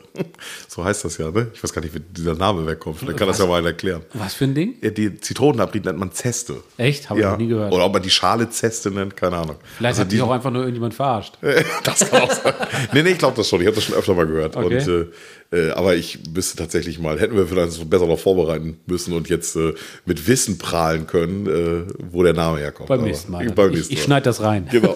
[0.68, 1.52] So heißt das ja, ne?
[1.54, 3.00] Ich weiß gar nicht, wie dieser Name wegkommt.
[3.00, 4.02] Vielleicht kann das ja mal erklären.
[4.14, 4.76] Was für ein Ding?
[4.82, 6.64] Die Zitronenabrieb nennt man Zeste.
[6.78, 7.10] Echt?
[7.10, 7.32] Habe ich Ja.
[7.32, 7.72] noch nie gehört.
[7.74, 9.58] Oder ob man die Schale Zeste nennt, keine Ahnung.
[9.78, 11.38] Vielleicht Also hat sich auch einfach nur irgendjemand verarscht.
[11.84, 12.54] das kann auch sein.
[12.94, 13.62] Nee, nee, ich glaube das schon.
[13.62, 14.56] Ich habe das schon öfter mal gehört.
[14.56, 14.66] Okay.
[14.78, 15.08] Und, äh,
[15.52, 19.58] äh, aber ich müsste tatsächlich mal, hätten wir vielleicht besser noch vorbereiten müssen und jetzt
[19.58, 19.74] äh,
[20.06, 22.88] mit Wissen prahlen können, äh, wo der Name herkommt.
[22.88, 23.50] Beim nächsten Mal.
[23.52, 24.68] Beim ich nächsten ich schneide das rein.
[24.72, 24.96] Genau.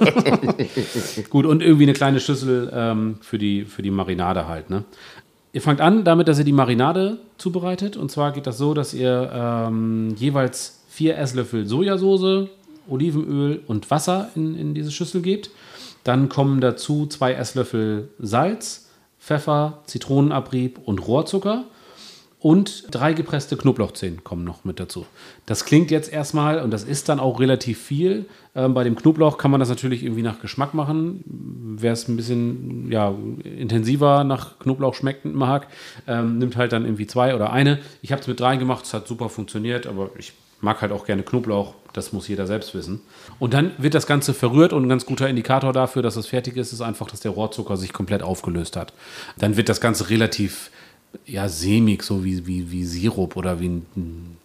[1.29, 4.69] Gut, und irgendwie eine kleine Schüssel ähm, für, die, für die Marinade halt.
[4.69, 4.85] Ne?
[5.51, 7.97] Ihr fangt an damit, dass ihr die Marinade zubereitet.
[7.97, 12.47] Und zwar geht das so, dass ihr ähm, jeweils vier Esslöffel Sojasauce,
[12.87, 15.49] Olivenöl und Wasser in, in diese Schüssel gebt.
[16.05, 18.84] Dann kommen dazu zwei Esslöffel Salz,
[19.25, 21.65] Pfeffer, Zitronenabrieb und Rohrzucker.
[22.37, 25.07] Und drei gepresste Knoblauchzehen kommen noch mit dazu.
[25.47, 28.25] Das klingt jetzt erstmal, und das ist dann auch relativ viel.
[28.53, 31.23] Ähm, bei dem Knoblauch kann man das natürlich irgendwie nach Geschmack machen.
[31.25, 35.69] Wer es ein bisschen ja, intensiver nach Knoblauch schmeckt mag,
[36.05, 37.79] ähm, nimmt halt dann irgendwie zwei oder eine.
[38.03, 40.33] Ich habe es mit drei gemacht, es hat super funktioniert, aber ich
[40.65, 41.75] mag halt auch gerne Knoblauch.
[41.93, 42.99] Das muss jeder selbst wissen.
[43.39, 46.57] Und dann wird das Ganze verrührt und ein ganz guter Indikator dafür, dass es fertig
[46.57, 48.91] ist, ist einfach, dass der Rohrzucker sich komplett aufgelöst hat.
[49.37, 50.71] Dann wird das Ganze relativ
[51.25, 54.37] ja, sämig, so wie, wie, wie Sirup oder wie ein,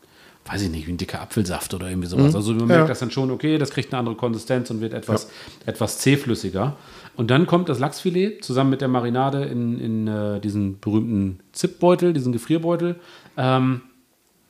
[0.46, 2.36] weiß ich nicht, wie ein dicker Apfelsaft oder irgendwie sowas.
[2.36, 5.28] Also man merkt das dann schon, okay, das kriegt eine andere Konsistenz und wird etwas,
[5.66, 6.76] etwas zähflüssiger.
[7.16, 12.12] Und dann kommt das Lachsfilet zusammen mit der Marinade in, in äh, diesen berühmten Zipbeutel,
[12.12, 12.96] diesen Gefrierbeutel.
[13.36, 13.80] Ähm,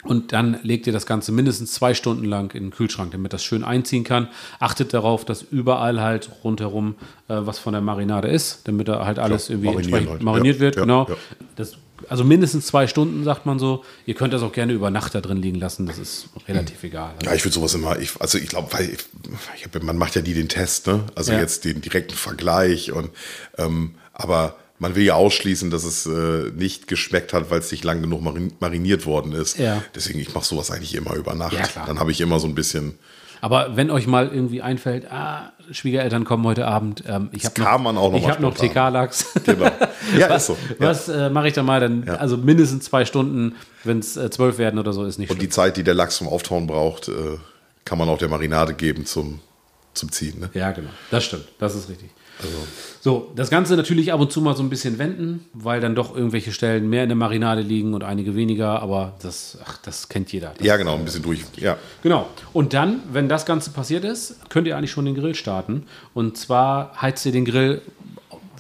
[0.04, 3.44] und dann legt ihr das Ganze mindestens zwei Stunden lang in den Kühlschrank, damit das
[3.44, 4.28] schön einziehen kann.
[4.58, 6.94] Achtet darauf, dass überall halt rundherum
[7.28, 10.22] äh, was von der Marinade ist, damit da halt alles Klar, irgendwie entsprechend halt.
[10.22, 10.76] mariniert Ja, wird.
[10.76, 11.06] ja, genau.
[11.08, 11.16] ja.
[11.56, 11.74] Das,
[12.08, 13.84] also mindestens zwei Stunden, sagt man so.
[14.06, 17.12] Ihr könnt das auch gerne über Nacht da drin liegen lassen, das ist relativ egal.
[17.22, 19.00] Ja, ich würde sowas immer, ich, also ich glaube, weil ich,
[19.56, 21.04] ich hab, man macht ja nie den Test, ne?
[21.14, 21.40] Also Ja.
[21.40, 23.10] jetzt den direkten Vergleich und
[23.58, 27.84] ähm, aber man will ja ausschließen, dass es äh, nicht geschmeckt hat, weil es nicht
[27.84, 29.58] lang genug marin mariniert worden ist.
[29.58, 29.82] Ja.
[29.94, 31.52] Deswegen, ich mache sowas eigentlich immer über Nacht.
[31.76, 31.84] Ja.
[31.86, 32.98] Dann habe ich immer so ein bisschen.
[33.42, 37.82] Aber wenn euch mal irgendwie einfällt, ah, Schwiegereltern kommen heute Abend, ähm, ich habe kann
[37.82, 38.54] man auch noch ich habe noch.
[38.54, 39.26] TK-Lachs.
[39.44, 39.70] Genau.
[40.18, 40.56] Ja, was ist so.
[40.78, 40.86] Ja.
[40.88, 41.80] was äh, mache ich dann mal?
[41.80, 45.36] Dann, Also mindestens zwei Stunden, wenn es äh, zwölf werden oder so, ist nicht Und
[45.36, 45.48] schlimm.
[45.48, 47.12] die Zeit, die der Lachs zum Auftauen braucht, äh,
[47.84, 49.40] kann man auch der Marinade geben zum,
[49.94, 50.40] zum Ziehen.
[50.40, 50.50] Ne?
[50.54, 50.90] Ja, genau.
[51.10, 51.44] Das stimmt.
[51.58, 52.10] Das ist richtig.
[53.00, 56.14] So, das Ganze natürlich ab und zu mal so ein bisschen wenden, weil dann doch
[56.14, 60.32] irgendwelche Stellen mehr in der Marinade liegen und einige weniger, aber das, ach, das kennt
[60.32, 60.52] jeder.
[60.56, 61.40] Das Ja, genau, ein bisschen durch.
[61.56, 61.78] Ja.
[62.02, 62.26] Genau.
[62.52, 65.84] Und dann, wenn das Ganze passiert ist, könnt ihr eigentlich schon den Grill starten.
[66.12, 67.80] Und zwar heizt ihr den Grill,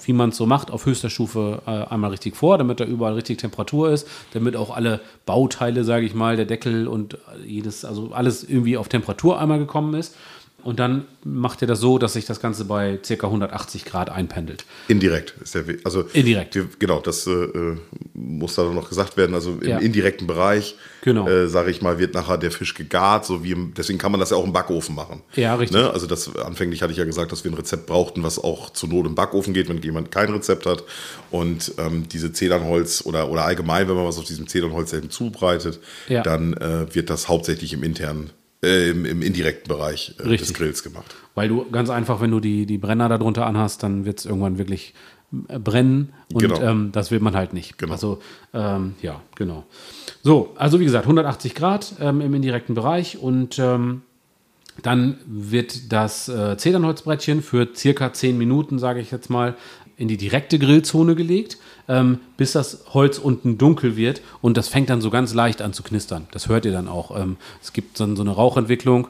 [0.06, 3.14] wie man es so macht, auf höchster Stufe äh, einmal richtig vor, damit da überall
[3.14, 8.12] richtig Temperatur ist, damit auch alle Bauteile, sage ich mal, der Deckel und jedes, also
[8.12, 10.14] alles irgendwie auf Temperatur einmal gekommen ist.
[10.62, 13.26] Und dann macht ihr das so, dass sich das Ganze bei ca.
[13.26, 14.64] 180 Grad einpendelt.
[14.88, 15.80] Indirekt ist der Weg.
[15.84, 16.54] Also Indirekt.
[16.54, 17.76] Wir, genau, das äh, äh,
[18.14, 19.34] muss da noch gesagt werden.
[19.34, 19.78] Also im Ja.
[19.78, 21.28] indirekten Bereich, Genau.
[21.28, 24.20] äh, sage ich mal, wird nachher der Fisch gegart, so wie im, deswegen kann man
[24.20, 25.22] das ja auch im Backofen machen.
[25.34, 25.78] Ja, richtig.
[25.78, 25.90] Ne?
[25.90, 28.88] Also das anfänglich hatte ich ja gesagt, dass wir ein Rezept brauchten, was auch zur
[28.88, 30.84] Not im Backofen geht, wenn jemand kein Rezept hat.
[31.30, 35.80] Und ähm, diese Zedernholz oder, oder allgemein, wenn man was auf diesem Zedernholz eben zubereitet,
[36.08, 36.22] Ja.
[36.22, 38.30] dann äh, wird das hauptsächlich im internen
[38.62, 41.14] äh, im, im, indirekten Bereich äh, des Grills gemacht.
[41.34, 44.58] Weil du ganz einfach, wenn du die, die Brenner darunter anhast, dann wird es irgendwann
[44.58, 44.94] wirklich
[45.48, 46.60] äh, brennen und genau.
[46.60, 47.78] ähm, das will man halt nicht.
[47.78, 47.92] Genau.
[47.92, 48.20] Also
[48.52, 49.64] ähm, ja, genau.
[50.22, 54.02] So, also wie gesagt, 180 Grad ähm, im indirekten Bereich und ähm,
[54.82, 59.56] dann wird das äh, Zedernholzbrettchen für circa 10 Minuten, sage ich jetzt mal,
[60.00, 64.88] in die direkte Grillzone gelegt, ähm, bis das Holz unten dunkel wird und das fängt
[64.88, 66.26] dann so ganz leicht an zu knistern.
[66.32, 67.16] Das hört ihr dann auch.
[67.16, 69.08] Ähm, es gibt dann so eine Rauchentwicklung.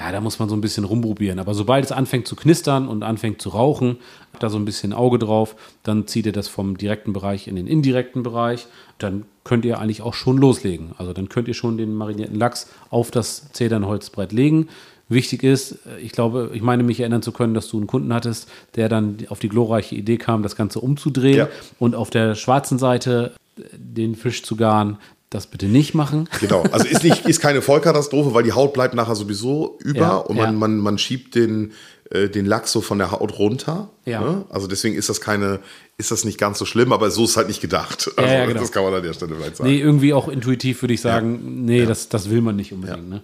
[0.00, 1.38] Ja, da muss man so ein bisschen rumprobieren.
[1.38, 3.98] Aber sobald es anfängt zu knistern und anfängt zu rauchen,
[4.38, 7.66] da so ein bisschen Auge drauf, dann zieht ihr das vom direkten Bereich in den
[7.66, 8.66] indirekten Bereich.
[8.96, 10.92] Dann könnt ihr eigentlich auch schon loslegen.
[10.96, 14.68] Also dann könnt ihr schon den marinierten Lachs auf das Zedernholzbrett legen
[15.12, 15.78] wichtig ist.
[16.00, 19.18] Ich glaube, ich meine mich erinnern zu können, dass du einen Kunden hattest, der dann
[19.28, 21.48] auf die glorreiche Idee kam, das Ganze umzudrehen ja.
[21.78, 23.32] und auf der schwarzen Seite
[23.76, 24.98] den Fisch zu garen.
[25.30, 26.28] Das bitte nicht machen.
[26.40, 30.16] Genau, also ist, nicht, ist keine Vollkatastrophe, weil die Haut bleibt nachher sowieso über ja,
[30.16, 30.52] und man, ja.
[30.52, 31.72] man, man schiebt den,
[32.10, 33.88] äh, den Lachs so von der Haut runter.
[34.04, 34.20] Ja.
[34.20, 34.44] Ne?
[34.50, 35.60] Also deswegen ist das keine,
[35.96, 38.10] ist das nicht ganz so schlimm, aber so ist halt nicht gedacht.
[38.16, 38.60] Also ja, genau.
[38.60, 39.70] Das kann man an der Stelle vielleicht sagen.
[39.70, 43.08] Nee, irgendwie auch intuitiv würde ich sagen, nee, Das, das will man nicht unbedingt.
[43.08, 43.22] Ne?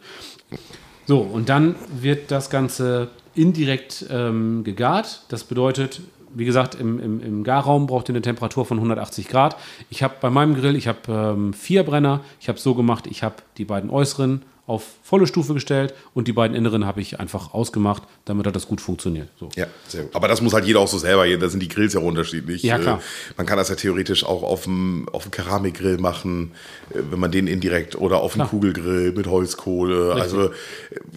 [1.08, 5.22] So, und dann wird das Ganze indirekt ähm, gegart.
[5.30, 6.02] Das bedeutet,
[6.34, 9.56] wie gesagt, im, im, im Garraum braucht ihr eine Temperatur von 180 Grad.
[9.88, 12.20] Ich habe bei meinem Grill, ich habe ähm, vier Brenner.
[12.40, 16.32] Ich habe so gemacht, ich habe die beiden äußeren auf volle Stufe gestellt und die
[16.32, 19.28] beiden inneren habe ich einfach ausgemacht, damit hat das gut funktioniert.
[19.40, 19.48] So.
[19.56, 20.14] Ja, sehr gut.
[20.14, 22.62] Aber das muss halt jeder auch so selber, da sind die Grills ja unterschiedlich.
[22.62, 22.98] Ja, klar.
[22.98, 26.52] Äh, man kann das ja theoretisch auch auf dem, auf dem Keramikgrill machen,
[26.90, 30.08] äh, wenn man den indirekt oder auf dem Kugelgrill mit Holzkohle.
[30.08, 30.22] Richtig.
[30.22, 30.50] Also äh,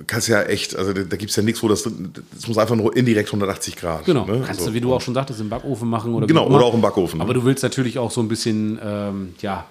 [0.08, 2.96] kannst ja echt, also da gibt es ja nichts, wo das, das muss einfach nur
[2.96, 4.06] indirekt 180 Grad.
[4.06, 4.44] Genau, ne?
[4.46, 4.68] kannst so.
[4.68, 7.20] du, wie du auch schon sagtest, im Backofen machen oder Genau, oder auch im Backofen.
[7.20, 7.40] Aber ne?
[7.42, 9.66] du willst natürlich auch so ein bisschen, ähm, ja,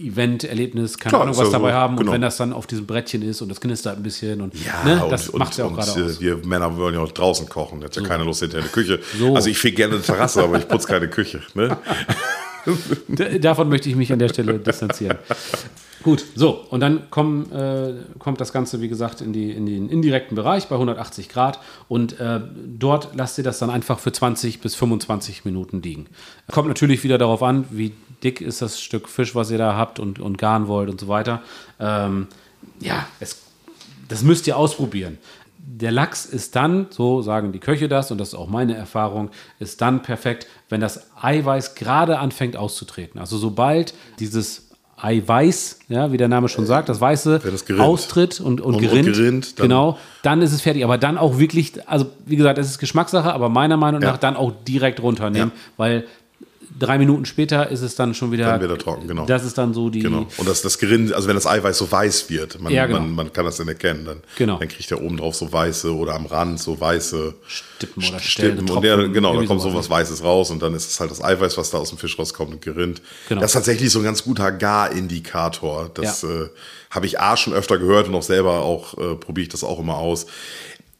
[0.00, 1.96] Event, Erlebnis, keine Klar, Ahnung, was dabei so, haben.
[1.96, 2.10] Genau.
[2.10, 4.84] Und wenn das dann auf diesem Brettchen ist und das knistert ein bisschen und ja,
[4.84, 6.18] ne, das macht ja auch gerade aus.
[6.18, 7.82] Äh, wir Männer wollen ja auch draußen kochen.
[7.82, 8.00] Jetzt so.
[8.00, 9.00] ja keine Lust hinter der Küche.
[9.18, 9.34] So.
[9.34, 11.42] Also ich fege gerne eine Terrasse, aber ich putze keine Küche.
[11.54, 11.76] Ne?
[13.40, 15.18] Davon möchte ich mich an der Stelle distanzieren.
[16.02, 19.90] Gut, so, und dann komm, äh, kommt das Ganze, wie gesagt, in, die, in den
[19.90, 22.40] indirekten Bereich bei 180 Grad und äh,
[22.78, 26.06] dort lasst ihr das dann einfach für 20 bis 25 Minuten liegen.
[26.50, 29.98] Kommt natürlich wieder darauf an, wie dick ist das Stück Fisch, was ihr da habt
[29.98, 31.42] und, und garen wollt und so weiter.
[31.78, 32.26] Ähm,
[32.80, 33.42] ja, es,
[34.08, 35.18] das müsst ihr ausprobieren.
[35.58, 39.30] Der Lachs ist dann, so sagen die Köche das, und das ist auch meine Erfahrung,
[39.58, 43.20] ist dann perfekt, wenn das Eiweiß gerade anfängt auszutreten.
[43.20, 44.70] Also sobald dieses
[45.02, 49.08] Eiweiß, ja, wie der Name schon sagt, das Weiße das austritt und, und, und gerinnt,
[49.08, 50.84] und gerinnt dann genau, dann ist es fertig.
[50.84, 54.18] Aber dann auch wirklich, also wie gesagt, es ist Geschmackssache, aber meiner Meinung nach ja.
[54.18, 55.60] dann auch direkt runternehmen, ja.
[55.76, 56.04] weil
[56.78, 58.46] drei Minuten später ist es dann schon wieder.
[58.46, 59.26] Dann wieder trocken, genau.
[59.26, 60.00] Das ist dann so die.
[60.00, 60.26] Genau.
[60.36, 63.00] Und das, das Gerind, also wenn das Eiweiß so weiß wird, man, ja, genau.
[63.00, 64.58] man, man kann das dann erkennen, dann, genau.
[64.58, 68.70] dann kriegt er oben drauf so weiße oder am Rand so weiße Stippen oder Stippen.
[68.70, 71.22] Und der, genau, da kommt so was Weißes raus und dann ist es halt das
[71.22, 73.02] Eiweiß, was da aus dem Fisch rauskommt und gerinnt.
[73.28, 73.40] Genau.
[73.40, 75.90] Das ist tatsächlich so ein ganz guter Garindikator.
[75.92, 76.28] Das ja.
[76.28, 76.48] äh,
[76.90, 79.78] habe ich A schon öfter gehört und auch selber auch äh, probiere ich das auch
[79.78, 80.26] immer aus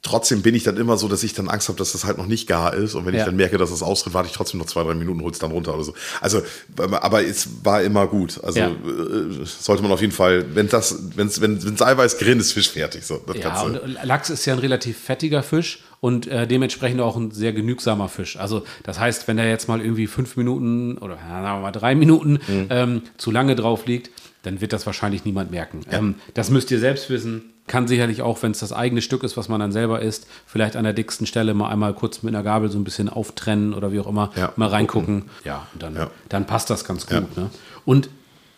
[0.02, 2.26] trotzdem bin ich dann immer so, dass ich dann Angst habe, dass das halt noch
[2.26, 2.94] nicht gar ist.
[2.94, 3.20] Und wenn ja.
[3.20, 5.50] ich dann merke, dass es austritt, warte ich trotzdem noch zwei, drei Minuten, hol's dann
[5.50, 5.94] runter oder so.
[6.20, 6.42] Also,
[6.76, 8.42] aber es war immer gut.
[8.42, 8.68] Also ja.
[8.68, 12.70] äh, sollte man auf jeden Fall, wenn das, wenn's, wenn es Eiweiß gerinnt, ist Fisch
[12.70, 13.04] fertig.
[13.04, 17.30] So, ja, und Lachs ist ja ein relativ fettiger Fisch und äh, dementsprechend auch ein
[17.30, 18.38] sehr genügsamer Fisch.
[18.38, 21.94] Also das heißt, wenn er jetzt mal irgendwie fünf Minuten oder sagen wir mal drei
[21.94, 22.66] Minuten mhm.
[22.70, 24.10] ähm, zu lange drauf liegt,
[24.42, 25.81] dann wird das wahrscheinlich niemand merken.
[25.90, 25.98] Ja.
[25.98, 29.37] Ähm, das müsst ihr selbst wissen kann sicherlich auch, wenn es das eigene Stück ist,
[29.37, 32.42] was man dann selber isst, vielleicht an der dicksten Stelle mal einmal kurz mit einer
[32.42, 35.20] Gabel so ein bisschen auftrennen oder wie auch immer, ja, mal reingucken.
[35.20, 35.31] Gucken.
[35.44, 36.11] Ja, dann, ja.
[36.29, 37.37] dann passt das ganz gut.
[37.37, 37.48] Ne?
[37.85, 38.11] Und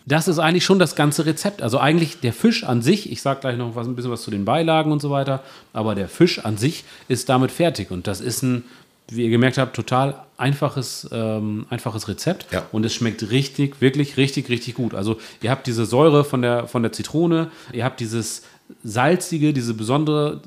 [0.07, 1.61] das ist eigentlich schon das ganze Rezept.
[1.61, 4.31] Also eigentlich der Fisch an sich, ich sage gleich noch was, ein bisschen was zu
[4.31, 5.43] den Beilagen und so weiter,
[5.73, 7.91] aber der Fisch an sich ist damit fertig.
[7.91, 8.63] Und das ist ein,
[9.09, 12.47] wie ihr gemerkt habt, total einfaches, ähm, einfaches Rezept.
[12.51, 12.65] Ja.
[12.71, 14.93] Und es schmeckt richtig, wirklich, richtig, richtig gut.
[14.93, 18.43] Also ihr habt diese Säure von der, von der Zitrone, ihr habt dieses
[18.83, 20.41] salzige, diese besondere,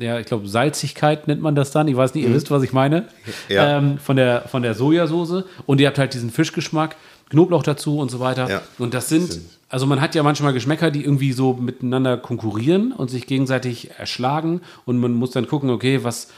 [0.00, 1.88] ja, ich glaube, Salzigkeit nennt man das dann.
[1.88, 2.34] Ich weiß nicht, ihr mhm.
[2.34, 3.08] wisst, was ich meine.
[3.48, 3.78] Ja.
[3.78, 5.44] Ähm, von, der, von der Sojasauce.
[5.66, 6.96] Und ihr habt halt diesen Fischgeschmack,
[7.30, 8.48] Knoblauch dazu und so weiter.
[8.50, 8.62] Ja.
[8.78, 13.10] Und das sind, also man hat ja manchmal Geschmäcker, die irgendwie so miteinander konkurrieren und
[13.10, 14.60] sich gegenseitig erschlagen.
[14.84, 16.28] Und man muss dann gucken, okay, was,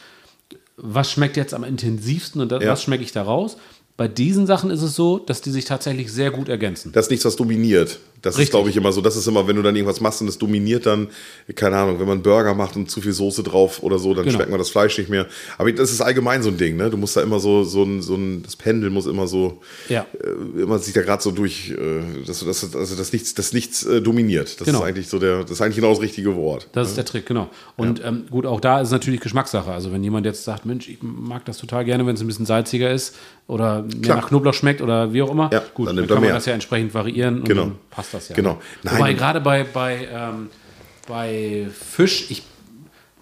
[0.76, 2.70] was schmeckt jetzt am intensivsten und das, ja.
[2.70, 3.56] was schmecke ich da raus?
[3.96, 6.92] Bei diesen Sachen ist es so, dass die sich tatsächlich sehr gut ergänzen.
[6.92, 7.98] Das ist nichts, was dominiert.
[8.22, 8.50] Das ist, Richtig.
[8.52, 9.00] glaube ich, immer so.
[9.00, 11.08] Das ist immer, wenn du dann irgendwas machst und es dominiert dann,
[11.54, 14.36] keine Ahnung, wenn man Burger macht und zu viel Soße drauf oder so, dann Genau.
[14.36, 15.26] schmeckt man das Fleisch nicht mehr.
[15.58, 16.90] Aber das ist allgemein so ein Ding, ne?
[16.90, 20.06] Du musst da immer so, so ein, so ein das Pendel muss immer so, Ja.
[20.22, 23.84] äh, immer sich da gerade so durch, äh, dass, dass, also das nichts, das nichts
[23.84, 24.60] äh, dominiert.
[24.60, 24.78] Das Genau.
[24.80, 26.68] ist eigentlich so der, das ist eigentlich genau das richtige Wort.
[26.72, 27.48] Das ist der Trick, genau.
[27.76, 29.70] Und ähm, gut, auch da ist es natürlich Geschmackssache.
[29.70, 32.46] Also wenn jemand jetzt sagt, Mensch, ich mag das total gerne, wenn es ein bisschen
[32.46, 33.14] salziger ist
[33.46, 34.16] oder mehr Klar.
[34.18, 36.52] nach Knoblauch schmeckt oder wie auch immer, Ja, gut, dann dann, kann man das ja
[36.54, 37.62] entsprechend variieren und Genau.
[37.62, 37.72] dann
[38.10, 38.36] passt das ja.
[38.36, 38.60] Genau.
[38.82, 38.96] Nein.
[38.96, 40.50] Wobei gerade bei, bei, ähm,
[41.06, 42.42] bei Fisch, ich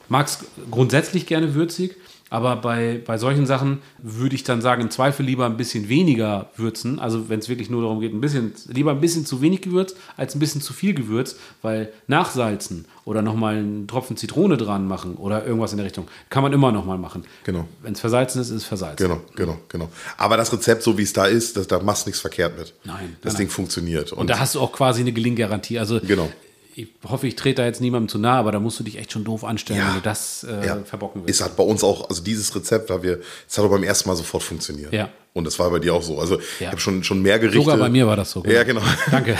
[0.08, 0.38] mag es
[0.70, 1.96] grundsätzlich gerne würzig,
[2.30, 6.50] aber bei, bei solchen Sachen würde ich dann sagen, im Zweifel lieber ein bisschen weniger
[6.56, 6.98] würzen.
[6.98, 9.94] Also wenn es wirklich nur darum geht, ein bisschen, lieber ein bisschen zu wenig Gewürz
[10.16, 15.14] als ein bisschen zu viel Gewürz, weil nachsalzen oder nochmal einen Tropfen Zitrone dran machen
[15.16, 17.24] oder irgendwas in der Richtung, kann man immer nochmal machen.
[17.44, 17.68] Genau.
[17.82, 19.06] Wenn es versalzen ist, ist es versalzen.
[19.06, 19.90] Genau, genau, genau.
[20.16, 22.72] Aber das Rezept, so wie es da ist, das, da machst du nichts verkehrt mit.
[22.84, 24.12] Nein, Das nein, Ding funktioniert.
[24.12, 25.78] Und da hast du auch quasi eine Gelinggarantie.
[25.78, 26.30] Also Genau.
[26.76, 29.12] Ich hoffe, ich trete da jetzt niemandem zu nahe, aber da musst du dich echt
[29.12, 29.86] schon doof anstellen, Ja.
[29.88, 31.40] wenn du das äh, ja, verbocken willst.
[31.40, 34.08] Es hat bei uns auch, also dieses Rezept, da wir, es hat auch beim ersten
[34.08, 34.92] Mal sofort funktioniert.
[34.92, 35.08] Ja.
[35.32, 36.18] Und das war bei dir auch so.
[36.20, 36.68] Also ich Ja.
[36.70, 37.60] habe schon, schon mehr Gerichte.
[37.60, 38.44] Sogar bei mir war das so.
[38.44, 38.82] Ja, genau.
[39.10, 39.36] Danke.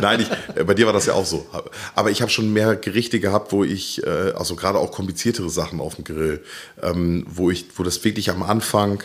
[0.00, 1.46] Nein, ich, äh, bei dir war das ja auch so.
[1.94, 5.80] Aber ich habe schon mehr Gerichte gehabt, wo ich, äh, also gerade auch kompliziertere Sachen
[5.80, 6.42] auf dem Grill,
[6.82, 9.02] ähm, wo ich, wo das wirklich am Anfang,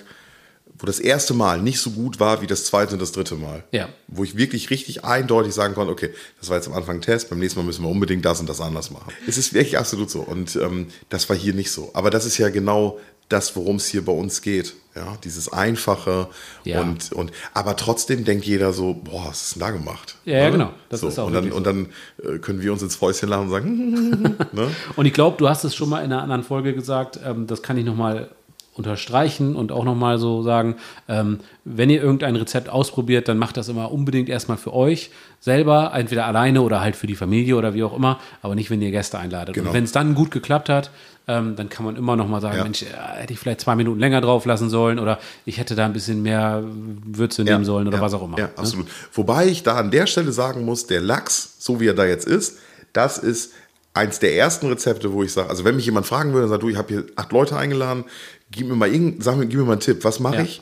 [0.84, 3.64] wo das erste Mal nicht so gut war wie das zweite und das dritte Mal.
[3.72, 3.88] Ja.
[4.10, 6.10] Wo ich wirklich richtig eindeutig sagen konnte, okay,
[6.42, 8.50] das war jetzt am Anfang ein Test, beim nächsten Mal müssen wir unbedingt das und
[8.50, 9.14] das anders machen.
[9.26, 10.20] Es ist wirklich absolut so.
[10.20, 11.92] Und ähm, das war hier nicht so.
[11.94, 14.74] Aber das ist ja genau das, worum es hier bei uns geht.
[14.94, 16.28] Ja, dieses Einfache
[16.66, 16.82] Ja.
[16.82, 20.16] und, und aber trotzdem denkt jeder so, boah, was ist denn da gemacht?
[20.26, 20.52] Ja, ja, Ne?
[20.52, 20.74] genau.
[20.90, 21.88] Das so, ist auch und dann, und dann
[22.22, 24.70] äh, können wir uns ins Fäustchen lachen und sagen, ne?
[24.98, 27.64] Und ich glaube, du hast es schon mal in einer anderen Folge gesagt, ähm, das
[27.64, 28.30] kann ich nochmal
[28.74, 30.76] unterstreichen und auch nochmal so sagen,
[31.08, 35.92] ähm, wenn ihr irgendein Rezept ausprobiert, dann macht das immer unbedingt erstmal für euch selber,
[35.94, 38.92] entweder alleine oder halt für die Familie oder wie auch immer, aber nicht, wenn ihr
[38.92, 39.56] Gäste einladet.
[39.56, 39.70] Genau.
[39.70, 40.90] Und wenn es dann gut geklappt hat,
[41.28, 42.64] ähm, dann kann man immer nochmal sagen, Ja.
[42.64, 45.86] Mensch, äh, hätte ich vielleicht zwei Minuten länger drauf lassen sollen oder ich hätte da
[45.86, 48.38] ein bisschen mehr Würze nehmen sollen oder ja, was auch immer.
[48.38, 48.52] Ja, ne?
[48.56, 48.88] absolut.
[49.14, 52.28] Wobei ich da an der Stelle sagen muss, der Lachs, so wie er da jetzt
[52.28, 52.58] ist,
[52.92, 53.54] das ist
[53.94, 56.64] eins der ersten Rezepte, wo ich sage, also wenn mich jemand fragen würde, dann sagt
[56.64, 58.06] du, ich habe hier acht Leute eingeladen,
[58.52, 60.42] gib mir mal irgend, sag mir, gib mir mal einen Tipp, was mache Ja.
[60.44, 60.62] ich?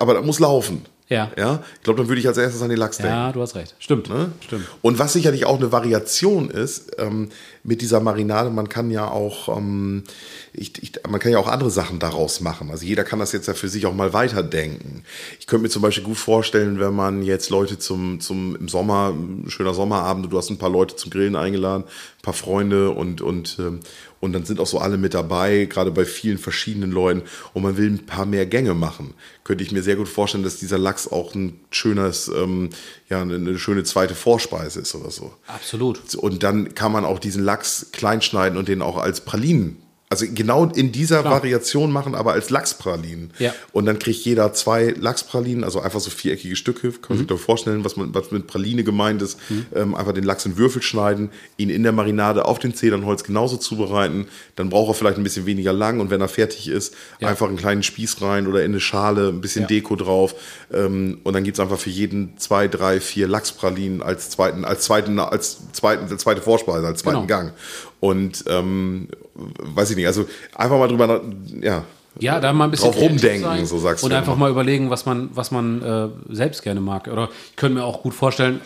[0.00, 0.84] Aber das muss laufen.
[1.08, 1.30] Ja.
[1.38, 3.12] Ja, ich glaube, dann würde ich als erstes an den Lachs denken.
[3.12, 3.74] Ja, du hast recht.
[3.78, 4.10] Stimmt.
[4.10, 4.30] Ne?
[4.40, 4.66] Stimmt.
[4.82, 7.30] Und was sicherlich auch eine Variation ist ähm,
[7.62, 10.04] mit dieser Marinade, man kann ja auch, ähm,
[10.52, 12.70] ich, ich, man kann ja auch andere Sachen daraus machen.
[12.70, 15.02] Also jeder kann das jetzt ja für sich auch mal weiterdenken.
[15.40, 19.14] Ich könnte mir zum Beispiel gut vorstellen, wenn man jetzt Leute zum, zum im Sommer,
[19.46, 23.56] schöner Sommerabend, du hast ein paar Leute zum Grillen eingeladen, ein paar Freunde und, und,
[23.58, 23.80] ähm,
[24.20, 27.22] und dann sind auch so alle mit dabei, gerade bei vielen verschiedenen Leuten
[27.54, 29.14] und man will ein paar mehr Gänge machen.
[29.44, 32.70] Könnte ich mir sehr gut vorstellen, dass dieser Lachs auch ein schönes, ähm,
[33.08, 35.32] ja, eine, schöne zweite Vorspeise ist oder so.
[35.46, 36.14] Absolut.
[36.14, 39.76] Und dann kann man auch diesen Lachs klein schneiden und den auch als Pralinen.
[40.10, 41.34] Also genau in dieser Klar.
[41.34, 43.30] Variation machen, aber als Lachspralinen.
[43.38, 43.54] Ja.
[43.72, 46.92] Und dann kriegt jeder zwei Lachspralinen, also einfach so viereckige Stücke.
[46.92, 49.38] Kann man sich doch vorstellen, was, man, was mit Praline gemeint ist.
[49.74, 53.58] Ähm, einfach den Lachs in Würfel schneiden, ihn in der Marinade auf dem Zedernholz genauso
[53.58, 54.28] zubereiten.
[54.56, 57.28] Dann braucht er vielleicht ein bisschen weniger lang und wenn er fertig ist, Ja.
[57.28, 59.68] einfach einen kleinen Spieß rein oder in eine Schale, ein bisschen Ja.
[59.68, 60.34] Deko drauf.
[60.72, 64.84] Ähm, und dann gibt es einfach für jeden zwei, drei, vier Lachspralinen als zweiten, als
[64.84, 67.26] zweiten, als zweiten, als zweite Vorspeise, als zweiten Genau.
[67.26, 67.52] Gang.
[68.00, 71.22] Und ähm, weiß ich nicht, also einfach mal drüber,
[71.60, 71.84] ja.
[72.20, 74.16] Ja, da mal ein bisschen drauf rumdenken, so sagst Und du.
[74.16, 74.46] einfach immer.
[74.46, 77.08] mal überlegen, was man, was man äh, selbst gerne mag.
[77.08, 78.60] Oder ich könnte mir auch gut vorstellen,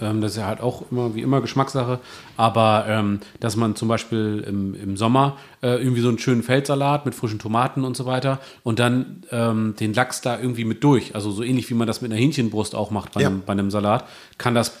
[0.00, 1.98] ähm, das ist ja halt auch immer wie immer Geschmackssache,
[2.36, 7.04] aber ähm, dass man zum Beispiel im, im Sommer äh, irgendwie so einen schönen Feldsalat
[7.04, 11.14] mit frischen Tomaten und so weiter und dann ähm, den Lachs da irgendwie mit durch.
[11.14, 13.28] Also so ähnlich wie man das mit einer Hähnchenbrust auch macht bei, Ja.
[13.28, 14.04] einem, bei einem Salat,
[14.38, 14.76] kann das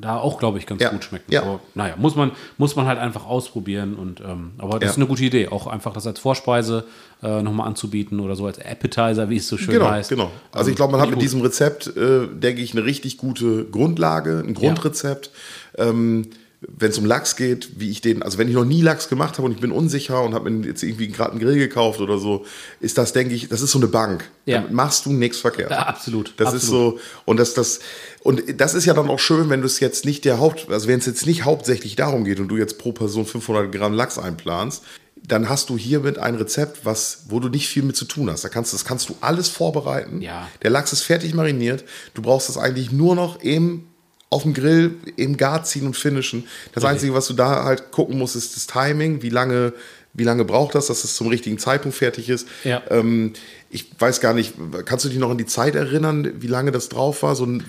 [0.00, 0.90] da auch, glaube ich, ganz Ja.
[0.90, 1.32] gut schmecken.
[1.32, 1.42] Ja.
[1.42, 3.94] Aber naja, muss man, muss man halt einfach ausprobieren.
[3.94, 6.84] Und, ähm, aber das ist eine gute Idee, auch einfach das als Vorspeise
[7.22, 10.08] äh, nochmal anzubieten oder so als Appetizer, wie es so schön Genau, heißt.
[10.10, 10.30] genau.
[10.52, 13.64] Also Ähm, ich glaube, man hat mit diesem Rezept, äh, denke ich, eine richtig gute
[13.66, 15.30] Grundlage, ein Grundrezept.
[15.76, 16.26] Ähm,
[16.62, 19.38] wenn es um Lachs geht, wie ich den, also wenn ich noch nie Lachs gemacht
[19.38, 22.18] habe und ich bin unsicher und habe mir jetzt irgendwie gerade einen Grill gekauft oder
[22.18, 22.44] so,
[22.80, 24.28] ist das, denke ich, das ist so eine Bank.
[24.44, 24.58] Ja.
[24.58, 25.70] Damit machst du nichts verkehrt.
[25.70, 26.96] Ja, absolut, Das ist absolut.
[26.96, 27.80] so, und das, das,
[28.22, 30.86] und das ist ja dann auch schön, wenn du es jetzt nicht der Haupt, also
[30.86, 34.18] wenn es jetzt nicht hauptsächlich darum geht und du jetzt pro Person 500 Gramm Lachs
[34.18, 34.82] einplanst,
[35.26, 38.42] dann hast du hiermit ein Rezept, was, wo du nicht viel mit zu tun hast.
[38.42, 40.22] Da kannst, das kannst du alles vorbereiten.
[40.22, 40.48] Ja.
[40.62, 41.84] Der Lachs ist fertig mariniert.
[42.14, 43.86] Du brauchst das eigentlich nur noch eben
[44.28, 46.46] auf dem Grill, eben gar ziehen und finishen.
[46.72, 49.22] Das Einzige, was du da halt gucken musst, ist das Timing.
[49.22, 49.72] Wie lange
[50.12, 52.48] wie lange braucht das, dass es zum richtigen Zeitpunkt fertig ist.
[52.64, 52.82] Ja.
[52.90, 53.32] Ähm,
[53.70, 54.54] ich weiß gar nicht,
[54.84, 57.36] kannst du dich noch an die Zeit erinnern, wie lange das drauf war?
[57.36, 57.64] So ein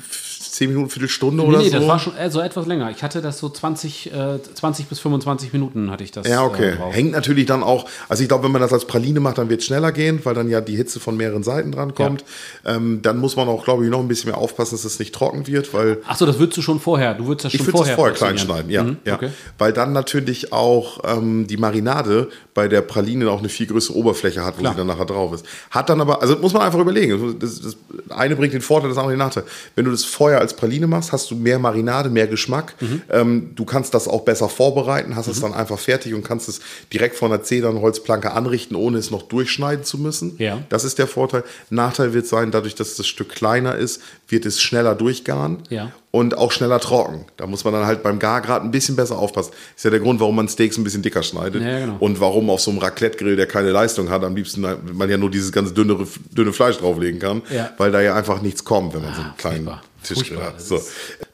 [0.51, 1.79] 10 Minuten, Viertelstunde Nee, oder nee, so?
[1.79, 2.91] das war schon äh, so etwas länger.
[2.91, 6.27] Ich hatte das so 20, äh, 20 bis 25 Minuten hatte ich das.
[6.27, 6.71] Ja, okay.
[6.71, 6.91] Äh.
[6.91, 9.61] Hängt natürlich dann auch, also ich glaube, wenn man das als Praline macht, dann wird
[9.61, 12.25] es schneller gehen, weil dann ja die Hitze von mehreren Seiten dran kommt.
[12.65, 15.15] Ähm, dann muss man auch, glaube ich, noch ein bisschen mehr aufpassen, dass es nicht
[15.15, 17.13] trocken wird, weil Achso, das würdest du schon vorher.
[17.13, 18.83] Du würdest das schon ich würde vorher es vorher klein schneiden, ja.
[18.83, 19.15] Mhm, ja.
[19.15, 19.29] Okay.
[19.57, 24.43] Weil dann natürlich auch ähm, die Marinade bei der Praline auch eine viel größere Oberfläche
[24.43, 24.73] hat, wo Klar.
[24.73, 25.45] sie dann nachher drauf ist.
[25.69, 27.39] Hat dann aber, also muss man einfach überlegen.
[27.39, 27.77] Das, das
[28.09, 29.43] eine bringt den Vorteil, das andere den Nachteil.
[29.75, 32.75] Wenn du das vorher als Praline machst, hast du mehr Marinade, mehr Geschmack.
[32.81, 33.01] Mhm.
[33.09, 36.59] Ähm, du kannst das auch besser vorbereiten, hast es dann einfach fertig und kannst es
[36.91, 40.35] direkt von der Zedernholzplanke anrichten, ohne es noch durchschneiden zu müssen.
[40.37, 40.59] Ja.
[40.69, 41.43] Das ist der Vorteil.
[41.69, 45.91] Nachteil wird sein, dadurch, dass das Stück kleiner ist, wird es schneller durchgaren Ja.
[46.11, 47.25] und auch schneller trocken.
[47.37, 49.51] Da muss man dann halt beim Gargrad ein bisschen besser aufpassen.
[49.75, 51.61] Ist ja der Grund, warum man Steaks ein bisschen dicker schneidet.
[51.63, 51.97] Ja, genau.
[51.99, 54.61] Und warum auf so einem Raclette-Grill, der keine Leistung hat, am liebsten
[54.93, 55.97] man ja nur dieses ganze dünne,
[56.31, 57.71] dünne Fleisch drauflegen kann, Ja.
[57.77, 59.65] weil da ja einfach nichts kommt, wenn man so einen kleinen
[60.07, 60.81] Das So.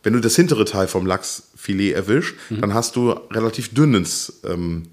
[0.03, 2.61] Wenn du das hintere Teil vom Lachsfilet erwischst, Mhm.
[2.61, 4.89] dann hast du relativ dünnes ähm,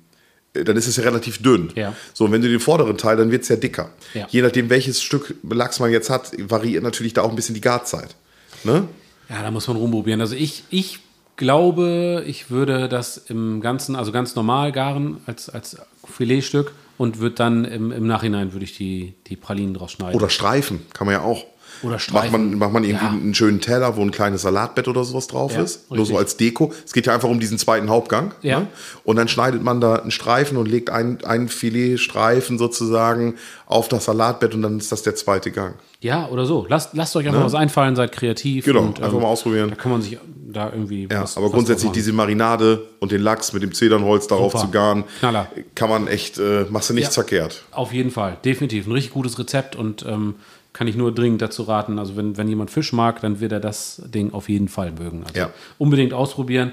[0.55, 1.73] dann ist es ja relativ dünn.
[1.75, 1.95] Ja.
[2.13, 3.91] So, und wenn du den vorderen Teil, dann wird es ja dicker.
[4.15, 4.27] Ja.
[4.31, 7.61] Je nachdem, welches Stück Lachs man jetzt hat, variiert natürlich da auch ein bisschen die
[7.61, 8.15] Garzeit.
[8.63, 8.87] Ne?
[9.29, 10.21] Ja, da muss man rumprobieren.
[10.21, 11.01] Also ich, ich
[11.37, 15.77] glaube, ich würde das im Ganzen, also ganz normal garen als, als
[16.09, 20.15] Filetstück und würde dann im, im Nachhinein würde ich die, die Pralinen draus schneiden.
[20.15, 21.45] Oder Streifen, kann man ja auch.
[21.83, 22.33] Oder Macht Streifen.
[22.51, 23.11] man, macht man irgendwie Ja.
[23.11, 25.91] einen schönen Teller, wo ein kleines Salatbett oder sowas drauf Ja, ist.
[25.91, 26.19] Nur so richtig.
[26.19, 26.73] als Deko.
[26.85, 28.33] Es geht ja einfach um diesen zweiten Hauptgang.
[28.43, 28.61] Ja.
[28.61, 28.67] Ne?
[29.05, 33.35] Und dann schneidet man da einen Streifen und legt einen, einen Filetstreifen sozusagen
[33.67, 35.75] auf das Salatbett und dann ist das der zweite Gang.
[36.01, 36.67] Ja, oder so.
[36.69, 38.67] Lasst, lasst euch einfach was einfallen, seid kreativ.
[38.67, 38.73] Ne?
[38.73, 39.71] Genau, und, ähm, einfach mal ausprobieren.
[39.71, 40.19] Da kann man sich
[40.53, 41.09] da irgendwie.
[41.11, 44.65] Ja, was- aber was grundsätzlich diese Marinade und den Lachs mit dem Zedernholz darauf Super.
[44.65, 45.49] zu garen, Knaller.
[45.75, 47.23] kann man echt, äh, machst du nichts Ja.
[47.23, 47.63] verkehrt.
[47.71, 48.87] Auf jeden Fall, definitiv.
[48.87, 50.35] Ein richtig gutes Rezept und ähm,
[50.75, 51.99] kann ich nur dringend dazu raten.
[51.99, 55.23] Also, wenn, wenn jemand Fisch mag, dann wird er das Ding auf jeden Fall mögen.
[55.25, 55.51] Also Ja.
[55.79, 56.73] unbedingt ausprobieren.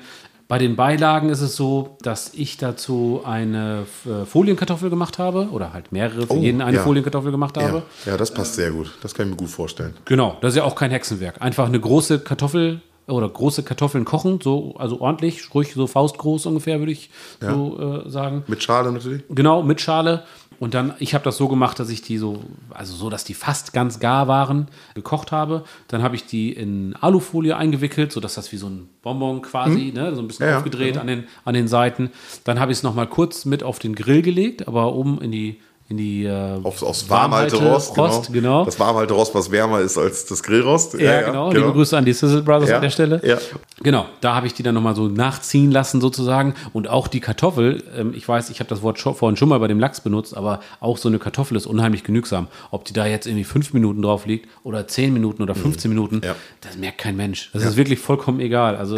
[0.49, 5.71] Bei den Beilagen ist es so, dass ich dazu eine äh, Folienkartoffel gemacht habe oder
[5.71, 6.83] halt mehrere, für Oh, jeden eine ja.
[6.83, 7.83] Folienkartoffel gemacht habe.
[8.05, 8.91] Ja, ja, das passt sehr gut.
[9.01, 9.93] Das kann ich mir gut vorstellen.
[10.03, 11.41] Genau, das ist ja auch kein Hexenwerk.
[11.41, 16.79] Einfach eine große Kartoffel oder große Kartoffeln kochen, so also ordentlich, ruhig so faustgroß ungefähr,
[16.79, 17.09] würde ich
[17.39, 18.43] so äh, sagen.
[18.47, 19.23] Mit Schale natürlich.
[19.29, 20.23] Genau, mit Schale.
[20.61, 23.33] Und dann, ich habe das so gemacht, dass ich die so, also so, dass die
[23.33, 25.63] fast ganz gar waren, gekocht habe.
[25.87, 30.13] Dann habe ich die in Alufolie eingewickelt, sodass das wie so ein Bonbon quasi, ne,
[30.13, 32.11] so ein bisschen Ja, ja, aufgedreht an, den, an den Seiten.
[32.43, 35.59] Dann habe ich es nochmal kurz mit auf den Grill gelegt, aber oben in die,
[35.91, 37.97] in die äh, Aufs, aufs warmhalte Rost.
[37.97, 38.63] Rost, genau.
[38.65, 40.93] Das warmhalte Rost, was wärmer ist als das Grillrost.
[40.99, 41.51] Ja, genau.
[41.51, 43.21] Liebe Grüße an die Sizzle Brothers Ja, an der Stelle.
[43.23, 43.37] ja.
[43.83, 46.53] Genau, da habe ich die dann nochmal so nachziehen lassen sozusagen.
[46.71, 49.59] Und auch die Kartoffel, ähm, ich weiß, ich habe das Wort schon, vorhin schon mal
[49.59, 52.47] bei dem Lachs benutzt, aber auch so eine Kartoffel ist unheimlich genügsam.
[52.71, 56.15] Ob die da jetzt irgendwie fünf Minuten drauf liegt oder zehn Minuten oder 15 Minuten,
[56.17, 56.23] Mhm.
[56.23, 56.35] Ja.
[56.61, 57.49] das merkt kein Mensch.
[57.53, 58.75] Das ist wirklich vollkommen egal.
[58.77, 58.97] Also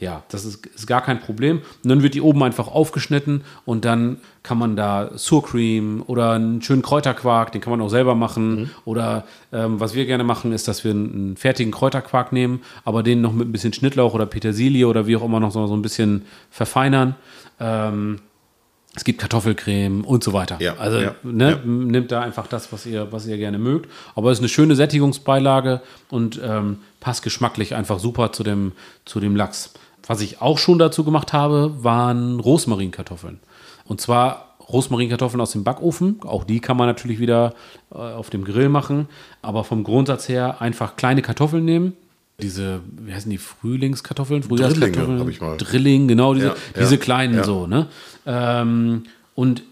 [0.00, 0.22] Ja.
[0.30, 1.58] das ist, ist gar kein Problem.
[1.58, 6.62] Und dann wird die oben einfach aufgeschnitten und dann kann man da Surcream oder einen
[6.62, 8.62] schönen Kräuterquark, den kann man auch selber machen.
[8.62, 8.70] Mhm.
[8.84, 13.02] Oder ähm, was wir gerne machen, ist, dass wir einen, einen fertigen Kräuterquark nehmen, aber
[13.02, 15.76] den noch mit ein bisschen Schnittlauch oder Petersilie oder wie auch immer noch so, so
[15.76, 17.14] ein bisschen verfeinern.
[17.60, 18.20] Ähm,
[18.96, 20.56] es gibt Kartoffelcreme und so weiter.
[20.60, 21.58] Ja, also ja, ne, ja.
[21.64, 23.88] nimmt da einfach das, was ihr, was ihr gerne mögt.
[24.16, 28.72] Aber es ist eine schöne Sättigungsbeilage und ähm, passt geschmacklich einfach super zu dem,
[29.04, 29.74] zu dem Lachs.
[30.06, 33.40] Was ich auch schon dazu gemacht habe, waren Rosmarinkartoffeln.
[33.84, 36.20] Und zwar Rosmarinkartoffeln aus dem Backofen.
[36.22, 37.54] Auch die kann man natürlich wieder
[37.92, 39.08] äh, auf dem Grill machen.
[39.42, 41.94] Aber vom Grundsatz her einfach kleine Kartoffeln nehmen.
[42.40, 44.42] Diese, wie heißen die, Frühlingskartoffeln?
[44.42, 45.20] Frühjahrskartoffeln?
[45.20, 45.56] hab ich mal.
[45.58, 47.44] Drilling, genau, diese, Ja, ja, diese kleinen ja.
[47.44, 47.88] so, ne?
[48.26, 49.62] Ähm, und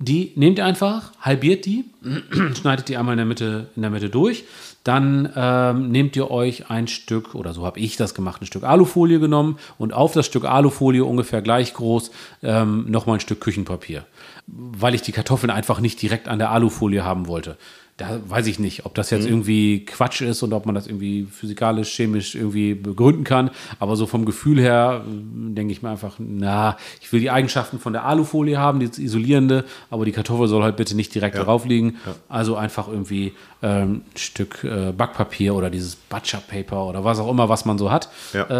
[0.00, 1.84] die nehmt ihr einfach, halbiert die,
[2.60, 4.44] schneidet die einmal in der Mitte, in der Mitte durch.
[4.88, 8.64] Dann ähm, nehmt ihr euch ein Stück, oder so habe ich das gemacht, ein Stück
[8.64, 12.10] Alufolie genommen und auf das Stück Alufolie ungefähr gleich groß
[12.42, 14.06] ähm, nochmal ein Stück Küchenpapier.
[14.46, 17.58] Weil ich die Kartoffeln einfach nicht direkt an der Alufolie haben wollte.
[17.98, 19.28] Da weiß ich nicht, ob das jetzt Mhm.
[19.30, 23.50] irgendwie Quatsch ist und ob man das irgendwie physikalisch, chemisch irgendwie begründen kann.
[23.80, 25.10] Aber so vom Gefühl her äh,
[25.54, 29.64] denke ich mir einfach, na, ich will die Eigenschaften von der Alufolie haben, die isolierende,
[29.90, 31.96] aber die Kartoffel soll halt bitte nicht direkt darauf liegen.
[32.28, 33.32] Also einfach irgendwie
[33.62, 37.78] ähm, ein Stück äh, Backpapier oder dieses Butcher Paper oder was auch immer, was man
[37.78, 38.08] so hat.
[38.32, 38.48] Ja.
[38.48, 38.52] Äh,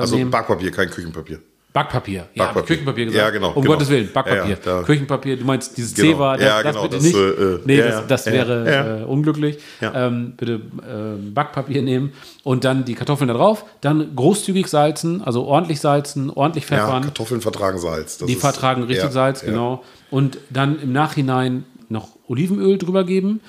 [0.00, 0.30] also nehmen.
[0.30, 1.40] Backpapier, kein Küchenpapier.
[1.76, 2.26] Backpapier.
[2.32, 2.66] Ja, Backpapier.
[2.68, 3.22] Küchenpapier gesagt.
[3.22, 3.74] Ja, genau, Um genau.
[3.74, 4.56] Gottes Willen, Backpapier.
[4.64, 6.12] Ja, ja, Küchenpapier, du meinst dieses Genau.
[6.12, 7.14] Zewa, das, Ja, das genau, bitte das, nicht.
[7.14, 8.98] äh, nee, ja, das, ja, das ja, wäre ja.
[9.00, 9.58] Äh, unglücklich.
[9.82, 10.06] Ja.
[10.06, 13.66] Ähm, bitte äh, Backpapier nehmen und dann die Kartoffeln da drauf.
[13.82, 17.02] Dann großzügig salzen, also ordentlich salzen, ordentlich Ja, pfeffern.
[17.02, 18.16] Kartoffeln vertragen Salz.
[18.16, 19.48] Das die ist- vertragen richtig ja, Salz, ja.
[19.48, 19.84] genau.
[20.10, 23.40] Und dann im Nachhinein noch Olivenöl drüber geben.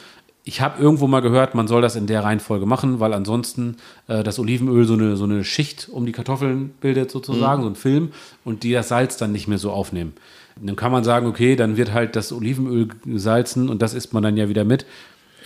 [0.48, 3.76] Ich habe irgendwo mal gehört, man soll das in der Reihenfolge machen, weil ansonsten
[4.08, 7.66] äh, das Olivenöl so eine, so eine Schicht um die Kartoffeln bildet, sozusagen, Mhm.
[7.66, 8.12] so ein Film,
[8.46, 10.14] und die das Salz dann nicht mehr so aufnehmen.
[10.60, 14.24] Dann kann man sagen, okay, dann wird halt das Olivenöl gesalzen und das isst man
[14.24, 14.86] dann ja wieder mit.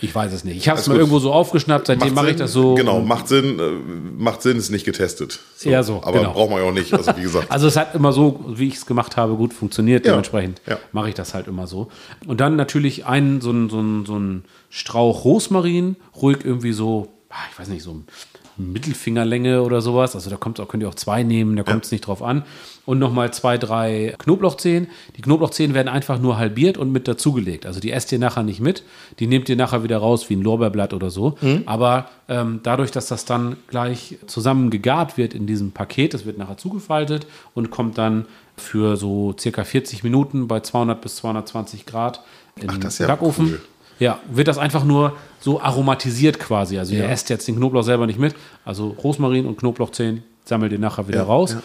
[0.02, 0.56] Ich weiß es nicht.
[0.56, 0.96] Ich habe es gut.
[0.96, 2.74] irgendwo so aufgeschnappt, seitdem mache ich das so.
[2.74, 3.70] Genau, macht Sinn, äh,
[4.18, 5.38] macht Sinn, ist nicht getestet.
[5.62, 6.32] Ja, so, Aber genau.
[6.32, 7.46] braucht man ja auch nicht, also wie gesagt.
[7.52, 10.04] Also es hat immer so, wie ich es gemacht habe, gut funktioniert.
[10.04, 10.78] Ja, Dementsprechend ja.
[10.90, 11.88] mache ich das halt immer so.
[12.26, 17.08] Und dann natürlich einen, so ein, so ein, so ein Strauch Rosmarin, ruhig irgendwie so,
[17.28, 18.02] ah, ich weiß nicht, so
[18.56, 20.14] Mittelfingerlänge oder sowas.
[20.14, 22.44] Also da kommt auch, könnt ihr auch zwei nehmen, da kommt es nicht drauf an.
[22.84, 24.88] Und nochmal zwei, drei Knoblauchzehen.
[25.16, 27.64] Die Knoblauchzehen werden einfach nur halbiert und mit dazugelegt.
[27.64, 28.82] Also die esst ihr nachher nicht mit.
[29.20, 31.36] Die nehmt ihr nachher wieder raus wie ein Lorbeerblatt oder so.
[31.66, 36.38] Aber ähm, dadurch, dass das dann gleich zusammen gegart wird in diesem Paket, das wird
[36.38, 38.26] nachher zugefaltet und kommt dann
[38.56, 42.20] für so circa 40 Minuten bei 200 bis 220 Grad
[42.56, 43.46] in Ach, den das ist ja Backofen.
[43.46, 43.60] cool.
[44.02, 46.78] Ja, wird das einfach nur so aromatisiert quasi.
[46.78, 47.08] Also ihr Ja.
[47.10, 48.34] esst jetzt den Knoblauch selber nicht mit.
[48.64, 51.56] Also Rosmarin und Knoblauchzehen sammelt ihr nachher wieder Ja, raus.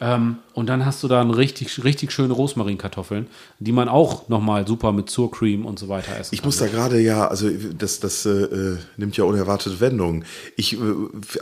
[0.00, 0.14] ja.
[0.14, 3.26] Ähm, und dann hast du da richtig, richtig schöne Rosmarinkartoffeln,
[3.58, 6.48] die man auch nochmal super mit Surcream und so weiter essen Ich kann.
[6.48, 7.48] muss da gerade ja, also
[7.78, 10.24] das, das äh, äh, nimmt ja unerwartete Wendungen.
[10.56, 10.78] Ich, äh,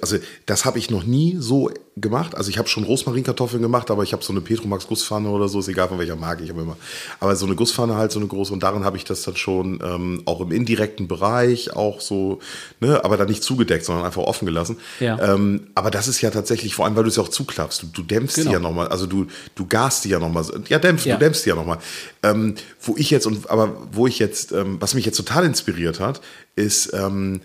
[0.03, 2.35] also das habe ich noch nie so gemacht.
[2.35, 5.59] Also ich habe schon Rosmarinkartoffeln gemacht, aber ich habe so eine Petromax Gusspfanne oder so,
[5.61, 6.77] ist egal von welcher Marke ich habe immer.
[7.19, 9.81] Aber so eine Gusspfanne halt, so eine große und darin habe ich das dann schon
[9.85, 12.39] ähm, auch im indirekten Bereich auch so,
[12.81, 14.77] ne, aber dann nicht zugedeckt, sondern einfach offen gelassen.
[15.01, 15.35] Ja.
[15.35, 17.83] Ähm, aber das ist ja tatsächlich, vor allem, weil du es ja auch zuklappst.
[17.83, 18.53] Du, du dämpfst Genau.
[18.53, 20.45] ja nochmal, also du, du gast die ja nochmal.
[20.69, 21.15] Ja, dämpfst, Ja.
[21.17, 21.79] du dämpfst die ja nochmal.
[22.23, 26.01] Ähm, wo ich jetzt, und aber wo ich jetzt, ähm, was mich jetzt total inspiriert
[26.01, 26.21] hat,
[26.57, 27.41] ist, ähm,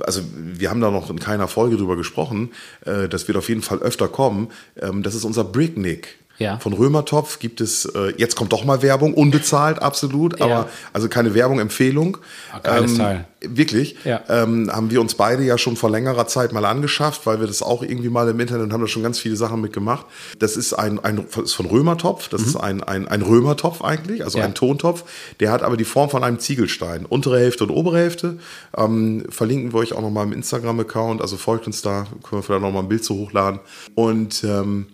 [0.00, 2.50] also wir haben da noch in keiner Folge drüber gesprochen,
[2.84, 4.48] äh, das wird auf jeden Fall öfter kommen.
[4.80, 6.18] Ähm, das ist unser Bricknick.
[6.40, 6.58] Ja.
[6.58, 10.46] Von Römertopf gibt es, äh, jetzt kommt doch mal Werbung, unbezahlt, absolut, Ja.
[10.46, 12.16] aber also keine Werbung, Empfehlung.
[12.52, 13.26] Ah, geiles Teil.
[13.42, 13.96] Wirklich.
[14.04, 14.22] Ja.
[14.28, 17.62] Ähm, haben wir uns beide ja schon vor längerer Zeit mal angeschafft, weil wir das
[17.62, 20.06] auch irgendwie mal im Internet und haben da schon ganz viele Sachen mitgemacht.
[20.38, 24.38] Das ist ein, ein ist von Römertopf, das ist ein, ein, ein Römertopf eigentlich, also
[24.38, 24.44] Mhm.
[24.44, 25.04] Ein Tontopf.
[25.40, 27.04] Der hat aber die Form von einem Ziegelstein.
[27.04, 28.38] Untere Hälfte und obere Hälfte.
[28.76, 32.62] Ähm, verlinken wir euch auch nochmal im Instagram-Account, also folgt uns da, können wir vielleicht
[32.62, 33.60] nochmal ein Bild zu hochladen.
[33.94, 34.86] Und ähm,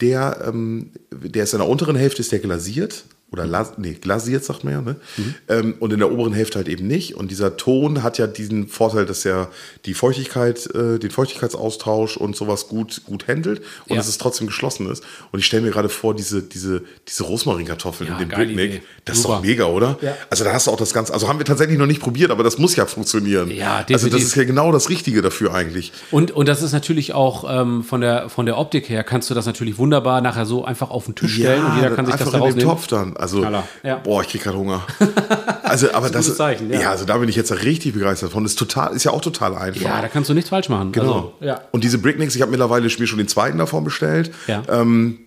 [0.00, 3.04] der, ähm, der ist in der unteren Hälfte ist der glasiert.
[3.30, 4.80] Oder las, nee, glasiert, sagt man ja.
[4.80, 4.96] Ne?
[5.18, 5.34] Mhm.
[5.48, 7.14] Ähm, und in der oberen Hälfte halt eben nicht.
[7.14, 9.48] Und dieser Ton hat ja diesen Vorteil, dass er
[9.84, 13.96] die Feuchtigkeit, äh, den Feuchtigkeitsaustausch und sowas gut, gut handelt und Ja.
[13.96, 15.02] dass es trotzdem geschlossen ist.
[15.30, 18.82] Und ich stelle mir gerade vor, diese, diese, diese Rosmarinkartoffeln Ja, in dem Picknick, Idee.
[19.04, 19.36] das ist Super.
[19.36, 19.98] doch mega, oder?
[20.00, 20.16] Ja.
[20.30, 22.42] Also da hast du auch das Ganze, also haben wir tatsächlich noch nicht probiert, aber
[22.44, 23.50] das muss ja funktionieren.
[23.50, 24.26] Ja, Also das definitiv.
[24.28, 25.92] ist ja genau das Richtige dafür eigentlich.
[26.10, 29.34] Und, und das ist natürlich auch ähm, von, der, von der Optik her, kannst du
[29.34, 32.30] das natürlich wunderbar nachher so einfach auf den Tisch stellen und jeder kann sich das
[32.30, 32.64] da rausnehmen.
[32.64, 33.16] Topf dann.
[33.18, 33.44] Also,
[33.82, 33.96] ja.
[33.96, 34.86] boah, ich krieg gerade Hunger.
[35.68, 36.80] Also, aber das, gutes Zeichen, ja.
[36.80, 36.90] ja.
[36.90, 38.42] also da bin ich jetzt richtig begeistert von.
[38.42, 39.82] Das ist total, ist ja auch total einfach.
[39.82, 40.92] Ja, da kannst du nichts falsch machen.
[40.92, 41.12] Genau.
[41.12, 41.60] Also, ja.
[41.72, 44.30] Und diese Bricknicks, ich habe mittlerweile mir schon den zweiten davon bestellt.
[44.46, 44.62] Ja.
[44.70, 45.26] Ähm,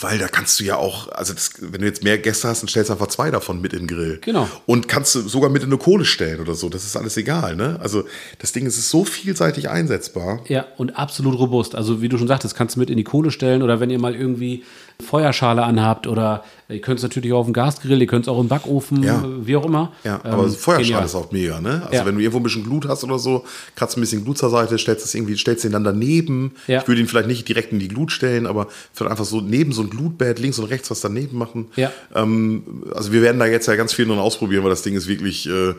[0.00, 2.68] weil da kannst du ja auch, also das, wenn du jetzt mehr Gäste hast, dann
[2.68, 4.18] stellst du einfach zwei davon mit in den Grill.
[4.22, 4.48] Genau.
[4.66, 6.68] Und kannst du sogar mit in eine Kohle stellen oder so.
[6.68, 7.78] Das ist alles egal, ne?
[7.80, 8.04] Also
[8.38, 10.40] das Ding ist so vielseitig einsetzbar.
[10.48, 11.74] Ja, und absolut robust.
[11.74, 13.98] Also wie du schon sagtest, kannst du mit in die Kohle stellen oder wenn ihr
[13.98, 14.64] mal irgendwie
[15.04, 18.40] Feuerschale anhabt oder ihr könnt es natürlich auch auf dem Gasgrill, ihr könnt es auch
[18.40, 19.22] im Backofen, Ja.
[19.42, 19.92] wie auch immer.
[20.04, 21.04] Ja, Ähm, aber Feuerschale genial.
[21.04, 21.82] ist auch mega, ne?
[21.84, 22.06] Also Ja.
[22.06, 23.44] wenn du irgendwo ein bisschen Glut hast oder so,
[23.76, 26.52] kratzt ein bisschen Glut zur Seite, stellst es irgendwie, stellst den dann daneben.
[26.66, 26.80] Ja.
[26.80, 29.72] Ich würde ihn vielleicht nicht direkt in die Glut stellen, aber vielleicht einfach so neben
[29.72, 31.66] so ein Glutbett, links und rechts was daneben machen.
[31.76, 31.92] Ja.
[32.14, 35.06] Ähm, also wir werden da jetzt ja ganz viel noch ausprobieren, weil das Ding ist
[35.08, 35.74] wirklich, äh,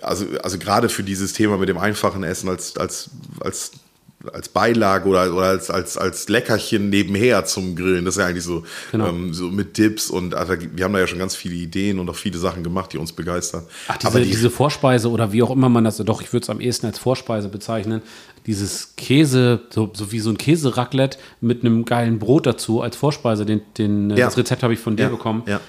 [0.00, 3.10] also, also gerade für dieses Thema mit dem einfachen Essen als, als,
[3.40, 3.72] als
[4.32, 8.04] als Beilage oder, oder als, als, als Leckerchen nebenher zum Grillen.
[8.04, 9.08] Das ist ja eigentlich so, Genau.
[9.08, 12.08] ähm, so mit Dips und also, wir haben da ja schon ganz viele Ideen und
[12.10, 13.64] auch viele Sachen gemacht, die uns begeistern.
[13.88, 16.44] Ach, diese, Aber die, diese Vorspeise oder wie auch immer man das, doch, ich würde
[16.44, 18.02] es am ehesten als Vorspeise bezeichnen.
[18.46, 23.44] Dieses Käse, so, so wie so ein Käseraclette mit einem geilen Brot dazu als Vorspeise,
[23.44, 24.26] den, den, äh, Ja.
[24.26, 25.42] das Rezept habe ich von dir Ja, bekommen.
[25.46, 25.60] ja.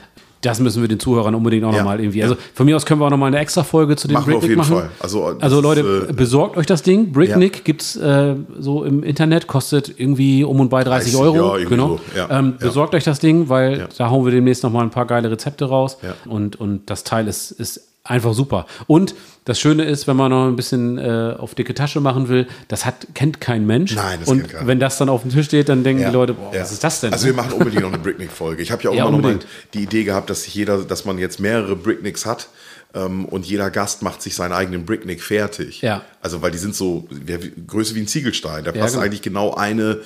[0.42, 2.20] Das müssen wir den Zuhörern unbedingt auch Ja, nochmal irgendwie.
[2.20, 2.26] ja.
[2.26, 4.36] Also von mir aus können wir auch nochmal eine extra Folge zu dem Machen wir
[4.38, 4.88] auf Bricknick jeden machen.
[4.88, 4.96] Fall.
[5.00, 7.12] Also, Also Leute, ist, äh, besorgt euch das Ding.
[7.12, 11.36] Bricknick gibt's äh, so im Internet, kostet irgendwie um und bei 30 30, Euro.
[11.36, 11.88] ja, irgendwie genau.
[11.90, 12.66] so, ja, ähm, ja.
[12.68, 13.88] besorgt euch das Ding, weil Ja.
[13.98, 15.98] da hauen wir demnächst nochmal ein paar geile Rezepte raus.
[16.02, 16.16] Ja.
[16.32, 18.66] Und, und das Teil ist, ist einfach super.
[18.88, 19.14] Und
[19.46, 22.86] das Schöne ist, wenn man noch ein bisschen äh, auf dicke Tasche machen will, das
[22.86, 23.96] hat, kennt kein Mensch.
[23.96, 24.68] Nein, das Und kennt keiner.
[24.68, 26.10] wenn das dann auf dem Tisch steht, dann denken Ja.
[26.10, 26.62] die Leute, boah, Ja.
[26.62, 27.12] was ist das denn?
[27.12, 28.62] Also wir machen unbedingt noch eine Bricknick-Folge.
[28.62, 29.52] Ich habe ja auch Ja, immer noch mal unbedingt.
[29.74, 32.50] die Idee gehabt, dass jeder, dass man jetzt mehrere Bricknicks hat
[32.94, 35.82] ähm, und jeder Gast macht sich seinen eigenen Bricknick fertig.
[35.82, 36.04] Ja.
[36.22, 38.64] Also weil die sind so wer- Größe wie ein Ziegelstein.
[38.64, 39.06] Da Ja, passt genau.
[39.06, 40.02] eigentlich genau eine,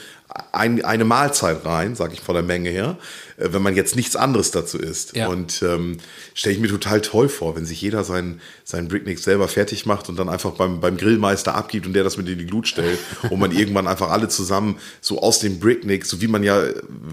[0.53, 2.97] ein, eine Mahlzeit rein, sage ich von der Menge her,
[3.37, 5.15] äh, wenn man jetzt nichts anderes dazu isst.
[5.15, 5.27] Ja.
[5.27, 5.97] Und ähm,
[6.35, 10.07] stelle ich mir total toll vor, wenn sich jeder seinen, seinen Bricknick selber fertig macht
[10.07, 12.99] und dann einfach beim, beim Grillmeister abgibt und der das mit in die Glut stellt
[13.29, 16.63] und man irgendwann einfach alle zusammen so aus dem Bricknick, so wie man ja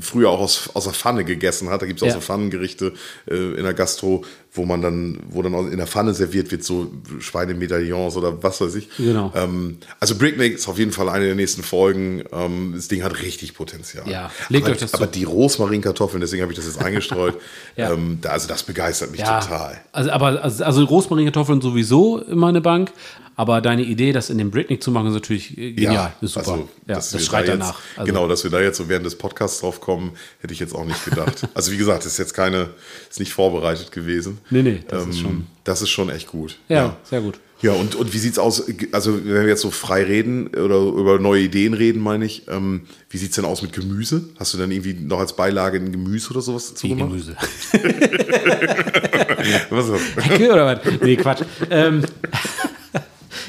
[0.01, 2.15] früher auch aus, aus der Pfanne gegessen hat, da gibt es auch Ja.
[2.15, 2.93] so Pfannengerichte
[3.29, 6.92] äh, in der Gastro, wo man dann, wo dann in der Pfanne serviert wird, so
[7.20, 8.88] Schweinemedaillons oder was weiß ich.
[8.98, 9.32] Genau.
[9.34, 12.22] Ähm, also Bricknick ist auf jeden Fall eine der nächsten Folgen.
[12.32, 14.07] Ähm, das Ding hat richtig Potenzial.
[14.07, 14.98] Ja, legt aber, euch das zu.
[14.98, 17.38] Aber die Rosmarinkartoffeln, deswegen habe ich das jetzt eingestreut,
[17.76, 17.92] Ja.
[17.92, 19.80] ähm, da, also das begeistert mich ja, total.
[19.92, 22.92] Also, aber, also, also Rosmarinkartoffeln sowieso immer eine Bank.
[23.43, 26.12] Aber deine Idee, das in den Bricknick zu machen, ist natürlich äh, genial.
[26.20, 26.49] ist super.
[26.53, 27.80] Also, ja, das schreit da jetzt, danach.
[27.97, 30.76] Also, Genau, dass wir da jetzt so während des Podcasts drauf kommen, hätte ich jetzt
[30.76, 31.49] auch nicht gedacht.
[31.55, 32.68] also wie gesagt, ist jetzt keine,
[33.11, 34.38] ist nicht vorbereitet gewesen.
[34.51, 36.57] Nee, nee, das ist Ähm, schon- Das ist schon echt gut.
[36.68, 37.40] Ja, sehr gut.
[37.62, 38.64] Ja, und, und wie sieht's aus?
[38.93, 42.82] Also, wenn wir jetzt so frei reden oder über neue Ideen reden, meine ich, ähm,
[43.11, 44.24] wie sieht's denn aus mit Gemüse?
[44.38, 47.11] Hast du dann irgendwie noch als Beilage ein Gemüse oder sowas dazu Wie gemacht?
[47.11, 47.36] Gemüse.
[49.70, 50.24] Was ist das?
[50.24, 50.78] Hecke oder was?
[51.03, 51.43] Nee, Quatsch.
[51.70, 52.03] Ähm,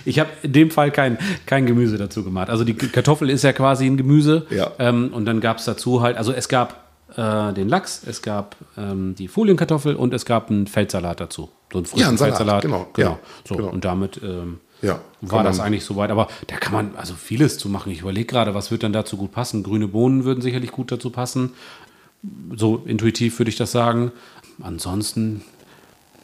[0.06, 2.50] ich habe in dem Fall kein, kein Gemüse dazu gemacht.
[2.50, 4.46] Also die Kartoffel ist ja quasi ein Gemüse.
[4.50, 4.72] Ja.
[4.80, 6.84] Ähm, und dann gab es dazu halt, also es gab
[7.16, 11.50] äh, den Lachs, es gab ähm, die Folienkartoffel und es gab einen Feldsalat dazu.
[11.72, 12.62] So einen frischen Ja, einen Salat, Feldsalat.
[12.64, 13.10] genau, genau.
[13.12, 13.70] ja, so, genau.
[13.70, 16.12] Und damit ähm, Ja, war das eigentlich soweit.
[16.12, 17.92] Aber da kann man also vieles zu machen.
[17.92, 19.64] Ich überlege gerade, was wird dann dazu gut passen.
[19.64, 21.54] Grüne Bohnen würden sicherlich gut dazu passen.
[22.56, 24.12] So intuitiv würde ich das sagen.
[24.62, 25.42] Ansonsten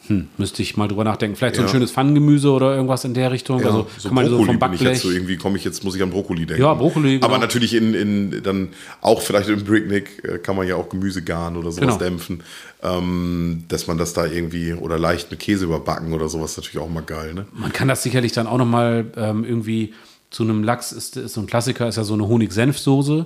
[0.10, 1.36] hm, müsste ich mal drüber nachdenken.
[1.38, 1.72] Vielleicht so ein Ja.
[1.72, 3.60] schönes Pfannengemüse oder irgendwas in der Richtung.
[3.62, 5.02] Ja, also so kann man so Brokkoli vom bin ich jetzt Backblech.
[5.02, 6.62] so irgendwie komme ich jetzt muss ich an Brokkoli denken.
[6.64, 7.26] Ja, Brokkoli, genau.
[7.28, 8.70] Aber natürlich in, in dann
[9.02, 11.98] auch vielleicht im Bricknick äh, kann man ja auch Gemüse garen oder sowas Genau.
[11.98, 12.44] dämpfen,
[12.84, 16.90] ähm, dass man das da irgendwie oder leicht mit Käse überbacken oder sowas natürlich auch
[16.90, 17.46] mal geil, ne?
[17.54, 19.94] Man kann das sicherlich dann auch noch mal ähm, irgendwie
[20.32, 23.26] zu einem Lachs ist, ist so ein Klassiker, ist ja so eine Honig-Senf-Soße.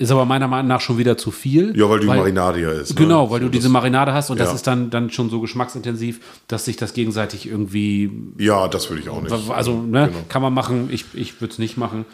[0.00, 1.76] Ist aber meiner Meinung nach schon wieder zu viel.
[1.78, 2.90] Ja, weil die Marinade ja ist.
[2.98, 3.04] ne?
[3.04, 4.54] Genau, weil So, du diese das- Marinade hast und das Ja.
[4.54, 9.10] ist dann, dann schon so geschmacksintensiv, dass sich das gegenseitig irgendwie Ja, das würde ich
[9.10, 9.30] auch nicht.
[9.50, 10.18] Also, ne, Genau.
[10.30, 10.88] kann man machen.
[10.90, 12.06] Ich, ich würde es nicht machen.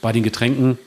[0.00, 0.78] Bei den Getränken,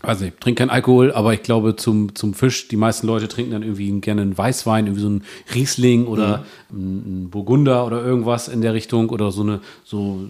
[0.00, 3.50] also ich trinke keinen Alkohol, aber ich glaube zum, zum Fisch, die meisten Leute trinken
[3.50, 5.24] dann irgendwie gerne einen Weißwein, irgendwie so einen
[5.54, 6.78] Riesling oder Mhm.
[6.78, 10.20] einen Burgunder oder irgendwas in der Richtung oder so eine, so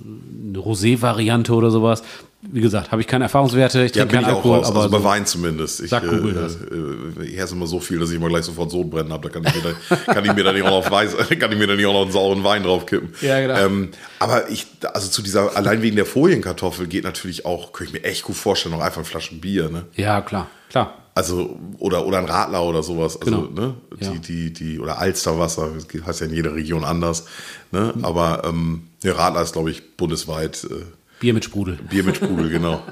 [0.48, 2.02] eine Rosé-Variante oder sowas.
[2.42, 4.66] Wie gesagt, habe ich keine Erfahrungswerte, ich Ja, trinke keinen Alkohol, raus.
[4.68, 5.80] aber Also bei Wein zumindest.
[5.80, 6.56] Ich, Sag Google äh, das.
[6.56, 9.28] Äh, ich esse immer so viel, dass ich immer gleich sofort Sodbrennen habe.
[9.28, 11.58] Da kann ich mir dann, kann ich mir dann nicht auch noch Weiß, kann ich
[11.58, 13.10] mir dann nicht auch noch einen sauren Wein draufkippen.
[13.20, 13.58] Ja, genau.
[13.58, 18.02] Ähm, aber ich, also zu dieser, allein wegen der Folienkartoffel geht natürlich auch, könnte ich
[18.02, 19.84] mir echt gut vorstellen, noch einfach eine Flasche Bier, ne?
[19.96, 20.94] ja, klar, klar.
[21.14, 23.20] Also, oder, oder ein Radler oder sowas.
[23.20, 23.60] Also, Genau.
[23.60, 23.74] ne?
[23.98, 24.10] Ja.
[24.12, 27.26] Die, die, die, oder Alsterwasser, das heißt ja in jeder Region anders.
[27.72, 27.92] Ne?
[28.02, 30.84] Aber ähm, der Radler ist, glaube ich, bundesweit äh,
[31.20, 31.78] Bier mit Sprudel.
[31.88, 32.82] Bier mit Sprudel, genau.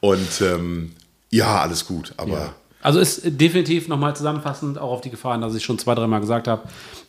[0.00, 0.92] Und ähm,
[1.30, 2.12] ja, alles gut.
[2.18, 6.20] Aber Also ist definitiv nochmal zusammenfassend, auch auf die Gefahren, dass ich schon zwei, dreimal
[6.20, 6.62] gesagt habe,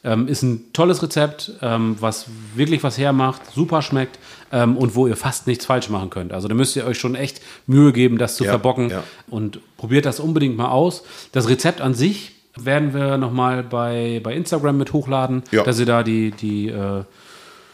[0.03, 4.17] ähm, ist ein tolles Rezept, ähm, was wirklich was hermacht, super schmeckt
[4.51, 6.31] ähm, und wo ihr fast nichts falsch machen könnt.
[6.31, 9.03] Also da müsst ihr euch schon echt Mühe geben, das zu Ja, verbocken ja.
[9.29, 11.03] und probiert das unbedingt mal aus.
[11.31, 15.63] Das Rezept an sich werden wir nochmal bei, bei Instagram mit hochladen, Ja.
[15.63, 17.03] dass ihr da die, die äh,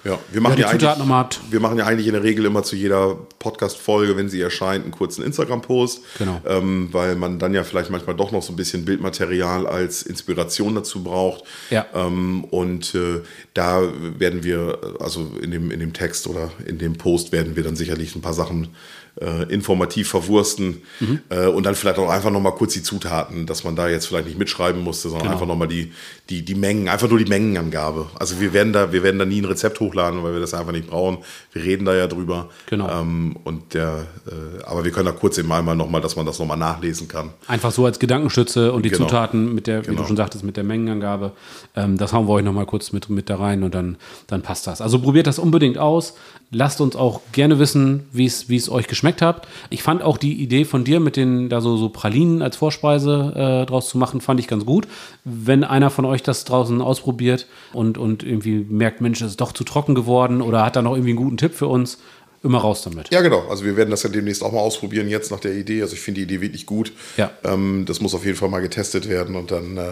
[0.04, 1.42] Ja, wir machen ja, Zutaten eigentlich, habt.
[1.50, 4.92] wir machen ja eigentlich in der Regel immer zu jeder Podcast-Folge, wenn sie erscheint, einen
[4.92, 6.02] kurzen Instagram-Post.
[6.18, 6.42] Genau.
[6.46, 10.76] Ähm, weil man dann ja vielleicht manchmal doch noch so ein bisschen Bildmaterial als Inspiration
[10.76, 11.46] dazu braucht.
[11.70, 11.86] Ja.
[11.94, 13.22] Ähm, und äh,
[13.54, 13.82] da
[14.20, 17.76] werden wir, also in dem, in dem Text oder in dem Post werden wir dann
[17.76, 18.76] sicherlich ein paar Sachen
[19.24, 21.20] äh, informativ verwursten Mhm.
[21.30, 24.28] äh, und dann vielleicht auch einfach nochmal kurz die Zutaten, dass man da jetzt vielleicht
[24.28, 25.34] nicht mitschreiben musste, sondern Genau.
[25.34, 25.92] einfach nochmal die,
[26.30, 28.08] die, die Mengen, einfach nur die Mengenangabe.
[28.20, 30.72] Also wir werden da, wir werden da nie ein Rezept hochladen, weil wir das einfach
[30.72, 31.20] nicht brauchen.
[31.52, 32.50] Wir reden da ja drüber.
[32.68, 32.90] Genau.
[33.02, 36.40] Ähm, und der, äh, aber wir können da kurz eben einmal nochmal, dass man das
[36.40, 37.30] nochmal nachlesen kann.
[37.48, 39.06] Einfach so als Gedankenstütze und die Genau.
[39.06, 40.02] Zutaten mit der, wie Genau.
[40.02, 41.32] du schon sagtest, mit der Mengenangabe.
[41.76, 43.98] Ähm, das hauen wir euch nochmal kurz mit, mit da rein und dann,
[44.28, 44.82] dann passt das.
[44.82, 46.16] Also probiert das unbedingt aus.
[46.52, 49.48] Lasst uns auch gerne wissen, wie es wie es euch geschmeckt hat.
[49.70, 53.34] Ich fand auch die Idee von dir, mit den da so, so Pralinen als Vorspeise
[53.64, 54.88] äh, draus zu machen, fand ich ganz gut.
[55.24, 59.52] Wenn einer von euch das draußen ausprobiert und, und irgendwie merkt, Mensch, es ist doch
[59.52, 62.00] zu trocken geworden oder hat da noch irgendwie einen guten Tipp für uns,
[62.44, 63.10] immer raus damit.
[63.12, 63.44] Ja, genau.
[63.50, 65.82] Also wir werden das ja demnächst auch mal ausprobieren jetzt nach der Idee.
[65.82, 66.92] Also ich finde die Idee wirklich gut.
[67.16, 67.32] Ja.
[67.46, 69.84] Ähm, das muss auf jeden Fall mal getestet werden und dann, äh,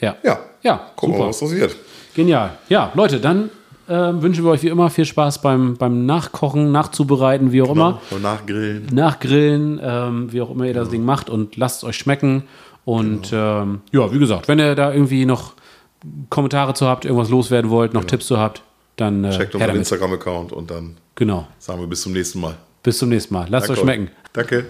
[0.00, 0.16] Ja.
[0.22, 1.74] ja, Ja, gucken wir mal, was das wird.
[2.14, 2.58] Genial.
[2.68, 3.50] Ja, Leute, dann
[3.88, 8.00] äh, wünschen wir euch wie immer viel Spaß beim, beim Nachkochen, Nachzubereiten, wie auch immer.
[8.10, 8.86] Und nachgrillen.
[8.92, 12.44] Nachgrillen, ähm, wie auch immer ihr das Ding macht und lasst es euch schmecken.
[12.84, 15.54] Und ähm, ja, wie gesagt, wenn ihr da irgendwie noch
[16.30, 18.62] Kommentare zu habt, irgendwas loswerden wollt, noch Tipps zu habt,
[18.96, 19.76] dann äh, Checkt unseren.
[19.76, 21.46] Instagram-Account und dann Genau.
[21.58, 22.54] sagen wir bis zum nächsten Mal.
[22.82, 23.46] Bis zum nächsten Mal.
[23.48, 23.92] Lasst euch Danke.
[23.92, 24.10] schmecken.
[24.32, 24.66] Danke.